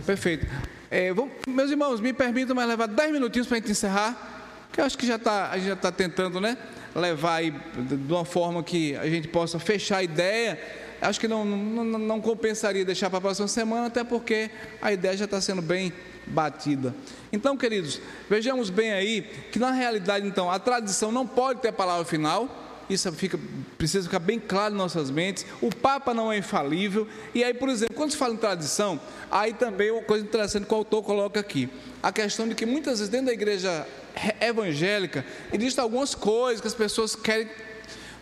[0.07, 0.47] Perfeito.
[0.91, 4.81] É, vamos- meus irmãos, me permitam mais levar 10 minutinhos para a gente encerrar, que
[4.81, 6.57] eu acho que já tá, a gente já está tentando né,
[6.95, 10.59] levar de uma forma que a gente possa fechar a ideia.
[11.01, 14.51] Acho que não, não, não- compensaria deixar para a próxima semana, até porque
[14.83, 15.93] a ideia já está sendo bem
[16.27, 16.95] batida.
[17.33, 19.23] Então, queridos, vejamos bem aí
[19.53, 22.65] que na realidade, então, a tradição não pode ter palavra final.
[22.91, 23.39] Isso fica,
[23.77, 25.45] precisa ficar bem claro em nossas mentes.
[25.61, 27.07] O Papa não é infalível.
[27.35, 28.99] E aí, por exemplo, quando se fala em tradição,
[29.31, 31.69] aí também uma coisa interessante que o autor coloca aqui:
[32.03, 34.08] a questão de que muitas vezes dentro da igreja re-
[34.41, 37.49] evangélica existem algumas coisas que as pessoas querem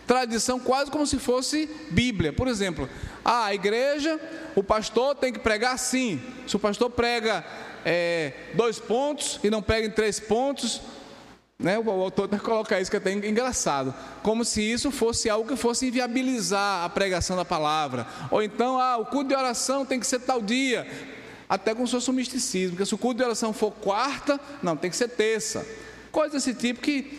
[0.06, 2.32] tradição quase como se fosse Bíblia.
[2.32, 2.88] Por exemplo,
[3.24, 4.20] ah, a igreja,
[4.54, 6.22] o pastor tem que pregar assim.
[6.46, 7.44] Se o pastor prega
[7.84, 10.80] é, dois pontos e não prega em três pontos,
[11.58, 11.78] né?
[11.78, 15.56] O autor vai colocar isso que é até engraçado, como se isso fosse algo que
[15.56, 18.06] fosse inviabilizar a pregação da palavra.
[18.30, 20.86] Ou então, ah, o culto de oração tem que ser tal dia,
[21.48, 24.76] até como se fosse um misticismo, porque se o culto de oração for quarta, não,
[24.76, 25.66] tem que ser terça.
[26.16, 27.12] Coisa desse tipo que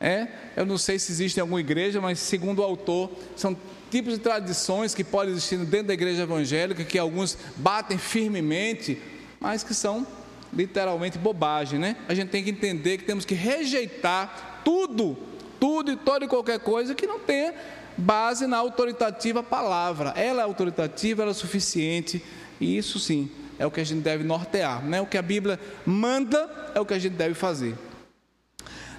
[0.00, 3.56] é, eu não sei se existe em alguma igreja, mas segundo o autor, são
[3.88, 9.00] tipos de tradições que podem existir dentro da igreja evangélica, que alguns batem firmemente,
[9.38, 10.04] mas que são
[10.52, 11.94] literalmente bobagem, né?
[12.08, 15.16] A gente tem que entender que temos que rejeitar tudo,
[15.60, 17.54] tudo e toda e qualquer coisa que não tenha
[17.96, 20.08] base na autoritativa palavra.
[20.16, 22.20] Ela é autoritativa, ela é suficiente,
[22.60, 25.00] e isso sim é o que a gente deve nortear, né?
[25.00, 27.85] O que a Bíblia manda é o que a gente deve fazer.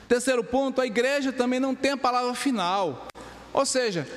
[0.08, 3.08] Terceiro ponto, a igreja também não tem a palavra final.
[3.54, 4.08] Ou seja,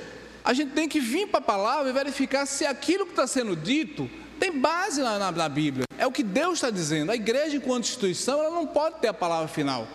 [0.44, 3.56] a gente tem que vir para a palavra e verificar se aquilo que está sendo
[3.56, 5.84] dito tem base na, na, na Bíblia.
[5.98, 7.12] É o que Deus está dizendo.
[7.12, 9.86] A igreja, enquanto instituição, ela não pode ter a palavra final.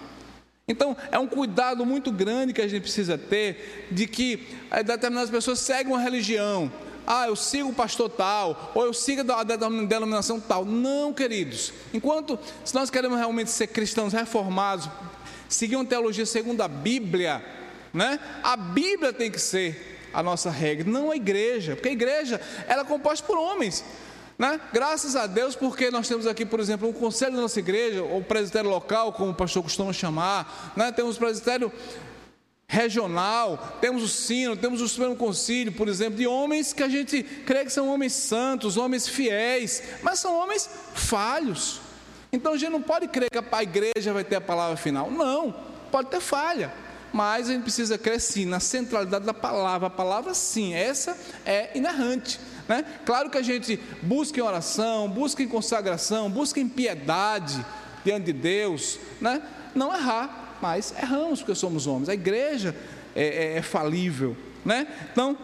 [0.68, 5.30] Então, é um cuidado muito grande que a gente precisa ter de que eh, determinadas
[5.30, 6.72] pessoas seguem uma religião.
[7.08, 10.66] Ah, eu sigo o pastor tal, ou eu sigo a denominação tal.
[10.66, 11.72] Não, queridos.
[11.94, 14.90] Enquanto, se nós queremos realmente ser cristãos reformados,
[15.50, 17.44] seguir uma teologia segundo a Bíblia,
[17.94, 18.20] né?
[18.44, 22.82] A Bíblia tem que ser a nossa regra, não a igreja, porque a igreja ela
[22.82, 23.84] é composta por homens.
[24.38, 24.60] Né?
[24.74, 28.22] Graças a Deus, porque nós temos aqui, por exemplo, um conselho da nossa igreja, ou
[28.22, 30.92] presbitério local, como o pastor costuma chamar, né?
[30.92, 31.72] temos presbitério
[32.68, 37.24] regional, temos o sino, temos o Supremo Concílio, por exemplo, de homens que a gente
[37.24, 41.80] crê que são homens santos, homens fiéis, mas são homens falhos.
[42.36, 45.10] Então a gente não pode crer que a igreja vai ter a palavra final.
[45.10, 45.56] Não,
[45.90, 46.72] pode ter falha.
[47.14, 49.88] Mas a gente precisa sim na centralidade da palavra.
[49.88, 52.38] A palavra sim, essa é inerrante.
[52.68, 52.84] Né?
[53.06, 57.66] Claro que a gente busca em oração, busca em consagração, busca em piedade
[58.04, 59.42] diante de Deus, né?
[59.74, 62.10] não errar, mas erramos porque somos homens.
[62.10, 62.76] A igreja
[63.16, 64.36] é, é, é falível.
[64.66, 64.86] Né?
[65.12, 65.38] Então,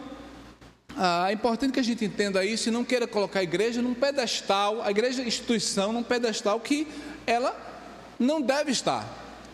[0.96, 3.94] ah, é importante que a gente entenda isso e não queira colocar a igreja num
[3.94, 6.86] pedestal, a igreja instituição num pedestal que
[7.26, 7.54] ela
[8.18, 9.06] não deve estar.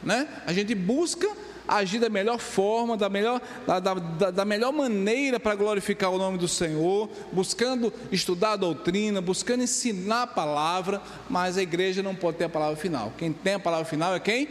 [0.03, 0.29] Né?
[0.47, 1.29] A gente busca
[1.67, 6.39] agir da melhor forma, da melhor, da, da, da melhor maneira para glorificar o nome
[6.39, 12.39] do Senhor, buscando estudar a doutrina, buscando ensinar a palavra, mas a igreja não pode
[12.39, 13.13] ter a palavra final.
[13.19, 14.49] Quem tem a palavra final é quem?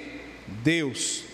[0.63, 1.26] Deus.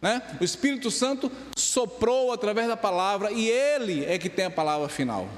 [0.00, 0.22] Né?
[0.40, 5.28] O Espírito Santo soprou através da palavra e Ele é que tem a palavra final.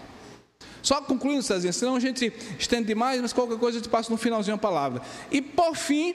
[0.83, 4.17] Só concluindo, Cezinha, senão a gente estende demais, mas qualquer coisa a gente passa no
[4.17, 5.03] finalzinho a palavra.
[5.31, 6.15] E por fim,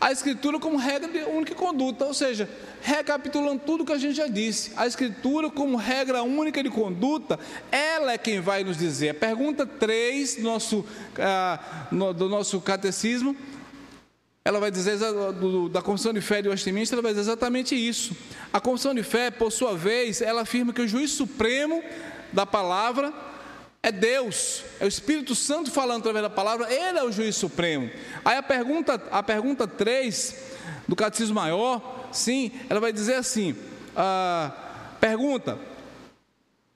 [0.00, 2.48] a Escritura como regra de única conduta, ou seja,
[2.82, 7.38] recapitulando tudo que a gente já disse, a Escritura como regra única de conduta,
[7.72, 9.10] ela é quem vai nos dizer.
[9.10, 10.84] A pergunta 3 do nosso,
[11.18, 13.34] ah, no, do nosso catecismo,
[14.46, 14.96] ela vai dizer,
[15.72, 18.16] da Confissão de Fé de Westminster, ela vai dizer exatamente isso.
[18.52, 21.82] A Confissão de Fé, por sua vez, ela afirma que o juiz supremo
[22.32, 23.12] da palavra
[23.82, 27.90] é Deus, é o Espírito Santo falando através da palavra, ele é o juiz supremo.
[28.24, 30.36] Aí a pergunta, a pergunta 3
[30.86, 33.56] do Catecismo Maior, sim, ela vai dizer assim:
[33.96, 34.52] ah,
[35.00, 35.58] pergunta,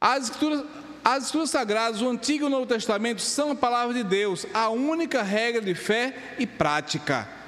[0.01, 0.65] as escrituras,
[1.05, 4.71] as escrituras sagradas, o Antigo e o Novo Testamento, são a palavra de Deus, a
[4.71, 7.39] única regra de fé e prática.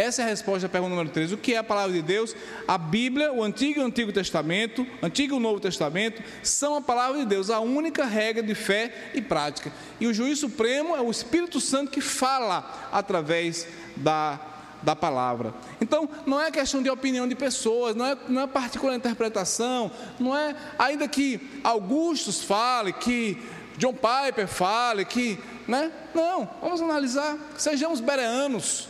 [0.00, 1.32] Essa é a resposta à pergunta número 3.
[1.32, 2.34] O que é a palavra de Deus?
[2.66, 6.80] A Bíblia, o Antigo e o Antigo Testamento, Antigo e o Novo Testamento, são a
[6.80, 9.70] palavra de Deus, a única regra de fé e prática.
[10.00, 14.40] E o juiz supremo é o Espírito Santo que fala através da
[14.82, 15.52] da palavra.
[15.78, 20.34] Então, não é questão de opinião de pessoas, não é, não é particular interpretação, não
[20.34, 23.36] é, ainda que Augustus fale, que
[23.76, 25.38] John Piper fale, que,
[25.68, 25.92] né?
[26.14, 28.88] Não, vamos analisar, sejamos bereanos,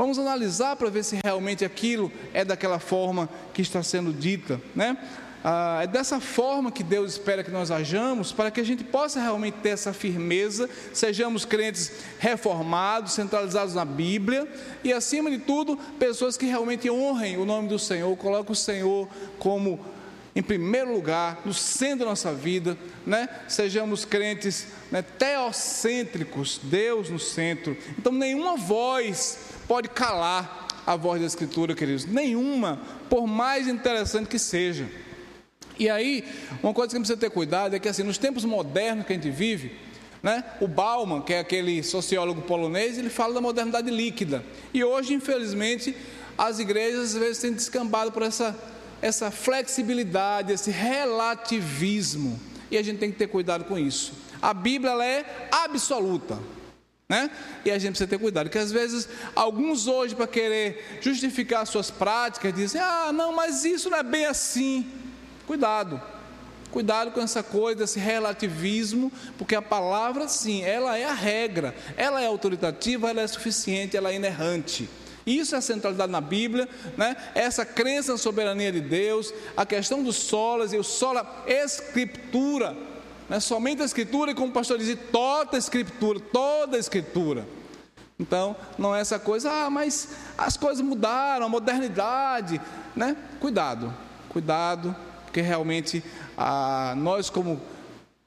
[0.00, 4.96] Vamos analisar para ver se realmente aquilo é daquela forma que está sendo dita, né?
[5.42, 9.20] Ah, é dessa forma que Deus espera que nós hajamos, para que a gente possa
[9.20, 11.90] realmente ter essa firmeza, sejamos crentes
[12.20, 14.46] reformados, centralizados na Bíblia
[14.84, 19.08] e, acima de tudo, pessoas que realmente honrem o nome do Senhor, coloquem o Senhor
[19.36, 19.80] como
[20.32, 23.28] em primeiro lugar, no centro da nossa vida, né?
[23.48, 27.76] Sejamos crentes né, teocêntricos, Deus no centro.
[27.98, 32.06] Então, nenhuma voz pode calar a voz da Escritura, queridos.
[32.06, 34.88] Nenhuma, por mais interessante que seja.
[35.78, 36.24] E aí,
[36.62, 39.30] uma coisa que precisa ter cuidado é que, assim, nos tempos modernos que a gente
[39.30, 39.76] vive,
[40.22, 44.42] né, o Bauman, que é aquele sociólogo polonês, ele fala da modernidade líquida.
[44.72, 45.94] E hoje, infelizmente,
[46.36, 48.58] as igrejas às vezes têm descambado por essa,
[49.02, 52.40] essa flexibilidade, esse relativismo.
[52.70, 54.14] E a gente tem que ter cuidado com isso.
[54.40, 56.38] A Bíblia é absoluta.
[57.10, 57.30] Né?
[57.64, 61.90] E a gente precisa ter cuidado, porque às vezes alguns hoje, para querer justificar suas
[61.90, 64.86] práticas, dizem: ah, não, mas isso não é bem assim.
[65.46, 65.98] Cuidado,
[66.70, 72.20] cuidado com essa coisa, esse relativismo, porque a palavra, sim, ela é a regra, ela
[72.20, 74.86] é autoritativa, ela é suficiente, ela é inerrante.
[75.24, 77.16] Isso é a centralidade na Bíblia, né?
[77.34, 82.76] essa crença na soberania de Deus, a questão dos solas e o sola escritura
[83.30, 87.46] é somente a Escritura, e como o pastor dizia, toda a Escritura, toda a Escritura.
[88.18, 92.60] Então, não é essa coisa, ah, mas as coisas mudaram, a modernidade,
[92.96, 93.16] né?
[93.38, 93.94] Cuidado,
[94.28, 96.02] cuidado, porque realmente
[96.36, 97.60] ah, nós, como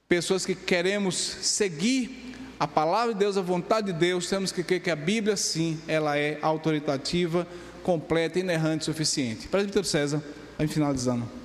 [0.07, 4.81] pessoas que queremos seguir a palavra de Deus, a vontade de Deus, temos que crer
[4.81, 7.45] que a Bíblia, sim, ela é autoritativa,
[7.83, 9.47] completa, inerrante, suficiente.
[9.47, 10.23] Presbítero César,
[10.57, 11.40] aí finalizando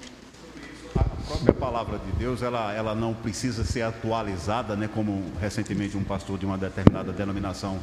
[1.27, 6.39] própria palavra de Deus, ela, ela não precisa ser atualizada, né, como recentemente um pastor
[6.39, 7.79] de uma determinada denominação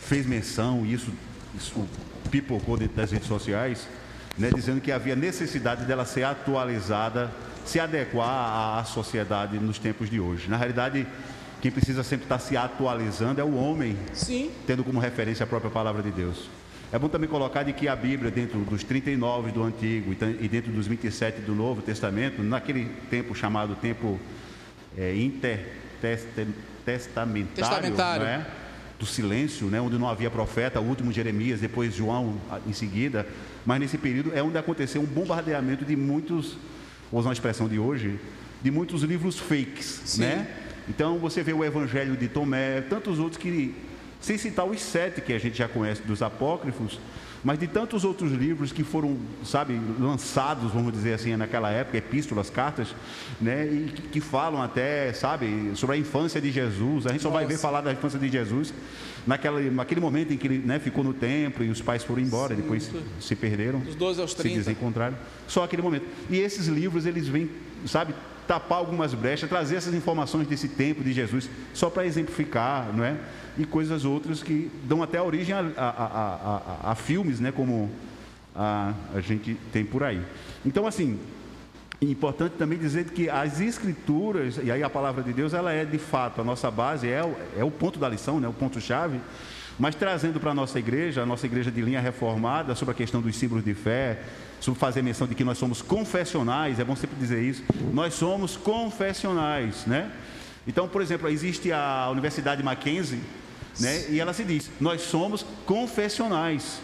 [0.00, 1.12] fez menção, e isso,
[1.54, 1.86] isso
[2.30, 3.86] pipocou dentro das redes sociais,
[4.38, 7.30] né, dizendo que havia necessidade dela ser atualizada,
[7.64, 10.48] se adequar à, sociedade nos tempos de hoje.
[10.48, 11.06] Na realidade,
[11.60, 14.50] quem precisa sempre estar se atualizando é o homem, Sim.
[14.66, 16.48] tendo como referência a própria palavra de Deus.
[16.90, 20.72] É bom também colocar de que a Bíblia, dentro dos 39 do Antigo e dentro
[20.72, 24.18] dos 27 do Novo Testamento, naquele tempo chamado tempo
[24.96, 26.54] é, intertestamentário,
[27.54, 28.24] Testamentário.
[28.24, 28.46] Não é?
[28.98, 33.24] do silêncio, né, onde não havia profeta, o último Jeremias, depois João em seguida,
[33.64, 36.56] mas nesse período é onde aconteceu um bombardeamento de muitos,
[37.10, 38.18] vou usar uma expressão de hoje,
[38.60, 40.22] de muitos livros fakes, Sim.
[40.22, 40.48] né?
[40.88, 43.74] Então você vê o Evangelho de Tomé, tantos outros que,
[44.20, 46.98] sem citar os sete que a gente já conhece dos apócrifos,
[47.44, 52.50] mas de tantos outros livros que foram, sabe, lançados, vamos dizer assim, naquela época, epístolas,
[52.50, 52.94] cartas,
[53.40, 57.06] né, e que, que falam até, sabe, sobre a infância de Jesus.
[57.06, 58.74] A gente só vai ver falar da infância de Jesus
[59.26, 62.56] naquela, naquele momento em que ele né, ficou no templo e os pais foram embora,
[62.56, 62.90] Sim, depois
[63.20, 64.48] se perderam, dos 12 aos 30.
[64.48, 65.16] se desencontraram.
[65.46, 66.06] Só aquele momento.
[66.28, 67.48] E esses livros, eles vêm,
[67.86, 68.14] sabe,
[68.48, 73.16] tapar algumas brechas, trazer essas informações desse tempo de Jesus, só para exemplificar, não é?
[73.58, 77.90] e coisas outras que dão até origem a, a, a, a filmes, né, como
[78.54, 80.22] a, a gente tem por aí.
[80.64, 81.18] Então, assim,
[82.00, 85.98] importante também dizer que as escrituras, e aí a palavra de Deus, ela é de
[85.98, 87.20] fato a nossa base, é,
[87.56, 89.20] é o ponto da lição, né, o ponto-chave,
[89.78, 93.20] mas trazendo para a nossa igreja, a nossa igreja de linha reformada, sobre a questão
[93.20, 94.20] dos símbolos de fé,
[94.60, 97.62] sobre fazer menção de que nós somos confessionais, é bom sempre dizer isso,
[97.92, 100.10] nós somos confessionais, né?
[100.66, 103.20] Então, por exemplo, existe a Universidade Mackenzie,
[103.80, 104.04] né?
[104.10, 106.80] E ela se diz: nós somos confessionais.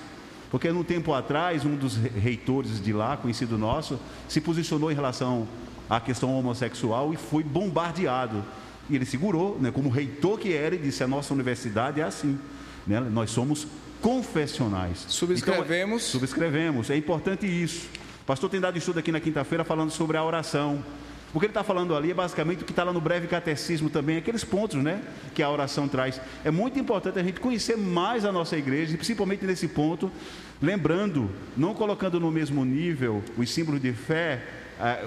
[0.51, 5.49] Porque num tempo atrás, um dos reitores de lá, conhecido nosso, se posicionou em relação
[5.90, 8.45] à questão homossexual e foi bombardeado.
[8.88, 12.38] E ele segurou, né, como reitor que era, e disse: a nossa universidade é assim.
[12.87, 13.01] Né?
[13.01, 13.66] Nós somos
[14.01, 15.07] confessionais.
[15.09, 16.09] Subscrevemos.
[16.09, 16.91] Então, subscrevemos.
[16.91, 17.89] É importante isso.
[18.22, 20.82] O pastor tem dado estudo aqui na quinta-feira falando sobre a oração.
[21.35, 23.91] O que ele está falando ali é basicamente o que está lá no breve catecismo
[23.91, 25.03] também, aqueles pontos né,
[25.35, 26.20] que a oração traz.
[26.45, 30.12] É muito importante a gente conhecer mais a nossa igreja, e principalmente nesse ponto,
[30.62, 34.43] lembrando, não colocando no mesmo nível os símbolos de fé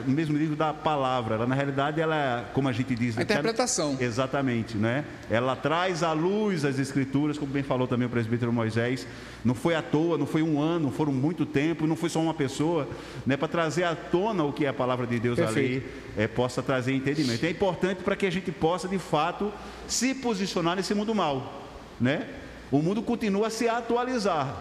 [0.06, 1.36] no mesmo nível da palavra.
[1.36, 3.18] Ela, na realidade, ela, como a gente diz...
[3.18, 3.98] A interpretação.
[4.00, 5.04] exatamente, né?
[5.30, 9.06] Ela traz à luz as escrituras, como bem falou também o presbítero Moisés.
[9.44, 12.34] Não foi à toa, não foi um ano, foram muito tempo, não foi só uma
[12.34, 12.88] pessoa,
[13.26, 13.38] né?
[13.38, 15.86] Para trazer à tona o que é a palavra de Deus Perfeito.
[15.86, 17.46] ali, é, possa trazer entendimento.
[17.46, 19.52] É importante para que a gente possa, de fato,
[19.88, 21.64] se posicionar nesse mundo mal,
[22.00, 22.28] né?
[22.72, 24.54] O mundo continua a se atualizar,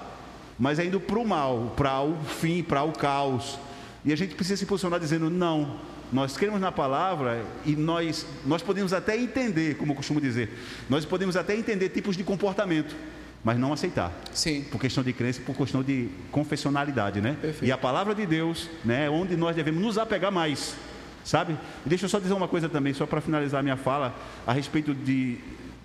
[0.58, 3.58] mas é indo para o mal, para o fim, para o caos.
[4.06, 5.80] E a gente precisa se posicionar dizendo: não,
[6.12, 10.48] nós cremos na palavra e nós, nós podemos até entender, como eu costumo dizer,
[10.88, 12.94] nós podemos até entender tipos de comportamento,
[13.42, 14.12] mas não aceitar.
[14.32, 14.64] Sim.
[14.70, 17.36] Por questão de crença, por questão de confessionalidade, né?
[17.40, 17.64] Perfeito.
[17.64, 20.76] E a palavra de Deus, né, é onde nós devemos nos apegar mais,
[21.24, 21.58] sabe?
[21.84, 24.14] E deixa eu só dizer uma coisa também, só para finalizar a minha fala,
[24.46, 25.38] a respeito de,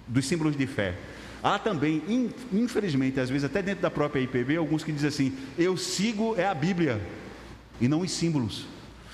[0.07, 0.93] dos símbolos de fé.
[1.43, 2.03] Há também,
[2.53, 6.45] infelizmente, às vezes até dentro da própria IPB, alguns que dizem assim: eu sigo é
[6.45, 7.01] a Bíblia
[7.81, 8.65] e não os símbolos.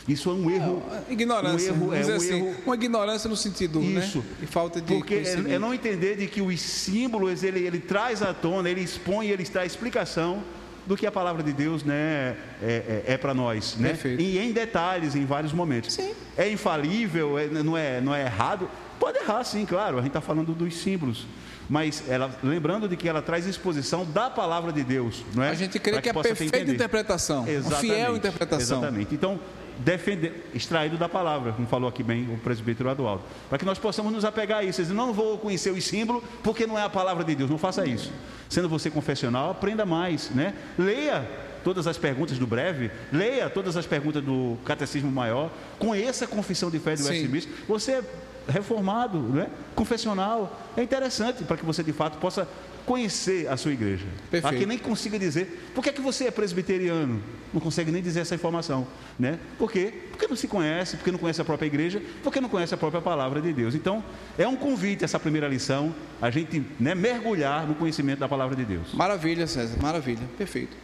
[0.07, 0.83] Isso é um erro.
[1.09, 1.73] É, ignorância.
[1.73, 2.55] Um erro, é um assim, erro.
[2.65, 4.05] Uma ignorância no sentido, né?
[4.05, 4.19] Isso.
[4.19, 4.25] Né?
[4.43, 4.93] E falta de.
[4.93, 8.81] Porque é, é, não entender de que os símbolos ele, ele traz à tona, ele
[8.81, 10.43] expõe, ele está a explicação
[10.85, 13.75] do que a palavra de Deus né, é, é, é para nós.
[13.75, 13.89] Né?
[13.89, 14.21] Perfeito.
[14.21, 15.93] E em detalhes, em vários momentos.
[15.93, 16.13] Sim.
[16.37, 18.69] É infalível, é, não, é, não é errado?
[18.97, 19.97] Pode errar, sim, claro.
[19.97, 21.25] A gente está falando dos símbolos
[21.69, 25.49] mas ela, lembrando de que ela traz exposição da palavra de Deus, não é?
[25.49, 27.93] A gente crê que, que, é perfeita interpretação, Exatamente.
[27.93, 28.79] fiel interpretação.
[28.79, 29.13] Exatamente.
[29.13, 29.39] Então,
[29.79, 34.11] defender, extraído da palavra, como falou aqui bem o presbítero Adualdo, para que nós possamos
[34.11, 34.81] nos apegar a isso.
[34.81, 37.49] Eu não vou conhecer os símbolos porque não é a palavra de Deus.
[37.49, 38.11] Não faça isso.
[38.49, 40.53] Sendo você confessional, aprenda mais, né?
[40.77, 41.27] Leia
[41.63, 46.71] todas as perguntas do breve, leia todas as perguntas do catecismo maior, conheça a confissão
[46.71, 47.51] de fé do Westminster.
[47.67, 48.03] Você
[48.47, 49.47] reformado, né?
[49.75, 50.59] confessional.
[50.75, 52.47] É interessante para que você de fato possa
[52.87, 54.05] conhecer a sua igreja.
[54.31, 54.55] Perfeito.
[54.55, 57.21] Aqui nem consiga dizer, por que, é que você é presbiteriano?
[57.53, 58.87] Não consegue nem dizer essa informação.
[59.19, 59.37] Né?
[59.57, 59.93] Por quê?
[60.09, 63.01] Porque não se conhece, porque não conhece a própria igreja, porque não conhece a própria
[63.01, 63.75] palavra de Deus.
[63.75, 64.01] Então,
[64.37, 68.63] é um convite essa primeira lição, a gente né, mergulhar no conhecimento da palavra de
[68.63, 68.93] Deus.
[68.93, 70.77] Maravilha, César, maravilha, perfeito.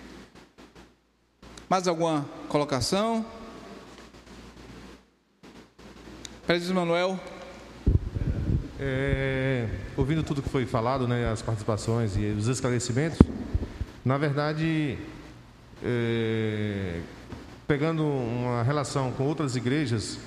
[1.70, 3.26] Mais alguma colocação?
[6.46, 7.18] Presbítero Manuel.
[8.86, 9.66] É,
[9.96, 13.18] ouvindo tudo que foi falado, né, as participações e os esclarecimentos,
[14.04, 14.98] na verdade,
[15.82, 17.00] é,
[17.66, 20.20] pegando uma relação com outras igrejas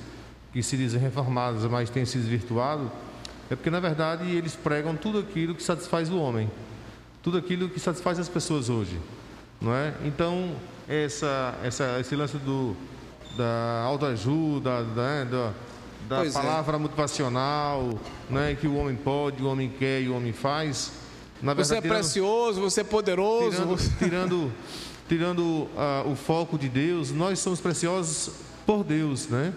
[0.54, 2.90] que se dizem reformadas, mas têm se desvirtuado,
[3.50, 6.50] é porque, na verdade, eles pregam tudo aquilo que satisfaz o homem,
[7.22, 8.98] tudo aquilo que satisfaz as pessoas hoje,
[9.60, 9.92] não é?
[10.02, 10.56] Então,
[10.88, 12.74] essa, essa, esse lance do,
[13.36, 15.52] da autoajuda, né, da,
[16.08, 16.40] da pois é.
[16.40, 16.78] palavra é.
[16.78, 17.98] motivacional,
[18.30, 20.92] né, que o homem pode, o homem quer e o homem faz.
[21.42, 23.50] Na verdade, você é tirando, precioso, você é poderoso.
[23.50, 24.52] Tirando, tirando,
[25.08, 28.34] tirando uh, o foco de Deus, nós somos preciosos
[28.64, 29.52] por Deus, né?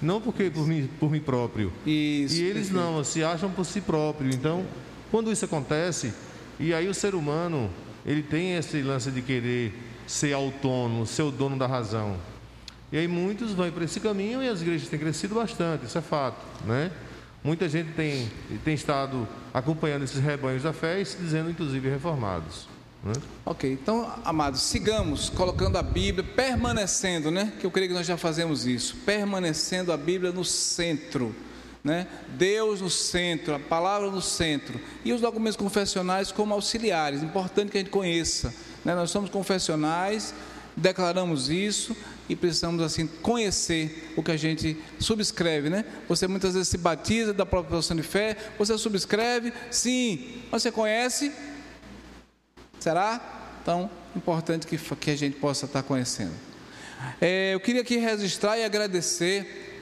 [0.00, 1.72] Não porque por mim, por mim próprio.
[1.86, 2.74] Isso, e eles perfeito.
[2.74, 4.30] não, se acham por si próprio.
[4.30, 4.64] Então,
[5.10, 6.12] Quando isso acontece,
[6.58, 7.70] e aí o ser humano,
[8.04, 9.72] ele tem esse lance de querer
[10.06, 12.16] ser autônomo, ser o dono da razão.
[12.94, 16.00] E aí muitos vão para esse caminho e as igrejas têm crescido bastante, isso é
[16.00, 16.92] fato, né?
[17.42, 18.30] Muita gente tem,
[18.64, 22.68] tem estado acompanhando esses rebanhos da fé e se dizendo, inclusive, reformados.
[23.02, 23.14] Né?
[23.44, 27.52] Ok, então, amados, sigamos colocando a Bíblia, permanecendo, né?
[27.58, 31.34] Que eu creio que nós já fazemos isso, permanecendo a Bíblia no centro,
[31.82, 32.06] né?
[32.38, 37.76] Deus no centro, a palavra no centro, e os documentos confessionais como auxiliares, importante que
[37.76, 38.94] a gente conheça, né?
[38.94, 40.32] Nós somos confessionais,
[40.76, 41.96] declaramos isso
[42.28, 45.84] e precisamos assim conhecer o que a gente subscreve, né?
[46.08, 51.32] Você muitas vezes se batiza da própria profissão de fé, você subscreve, sim, você conhece,
[52.84, 53.18] Será?
[53.62, 56.34] Então, importante que, que a gente possa estar conhecendo.
[57.18, 59.80] É, eu queria aqui registrar e agradecer,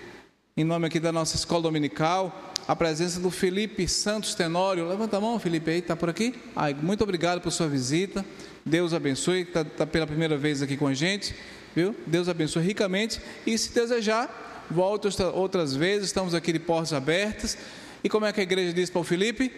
[0.57, 4.89] em nome aqui da nossa escola dominical, a presença do Felipe Santos Tenório.
[4.89, 6.41] Levanta a mão, Felipe, aí, está por aqui?
[6.55, 8.25] Ai, muito obrigado por sua visita.
[8.65, 11.35] Deus abençoe, está tá pela primeira vez aqui com a gente,
[11.75, 11.95] viu?
[12.07, 13.21] Deus abençoe ricamente.
[13.47, 17.57] E se desejar, volte outras vezes, estamos aqui de portas abertas.
[18.03, 19.53] E como é que a igreja diz para o Felipe?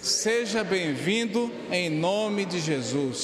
[0.00, 3.14] Seja bem-vindo em nome de Jesus.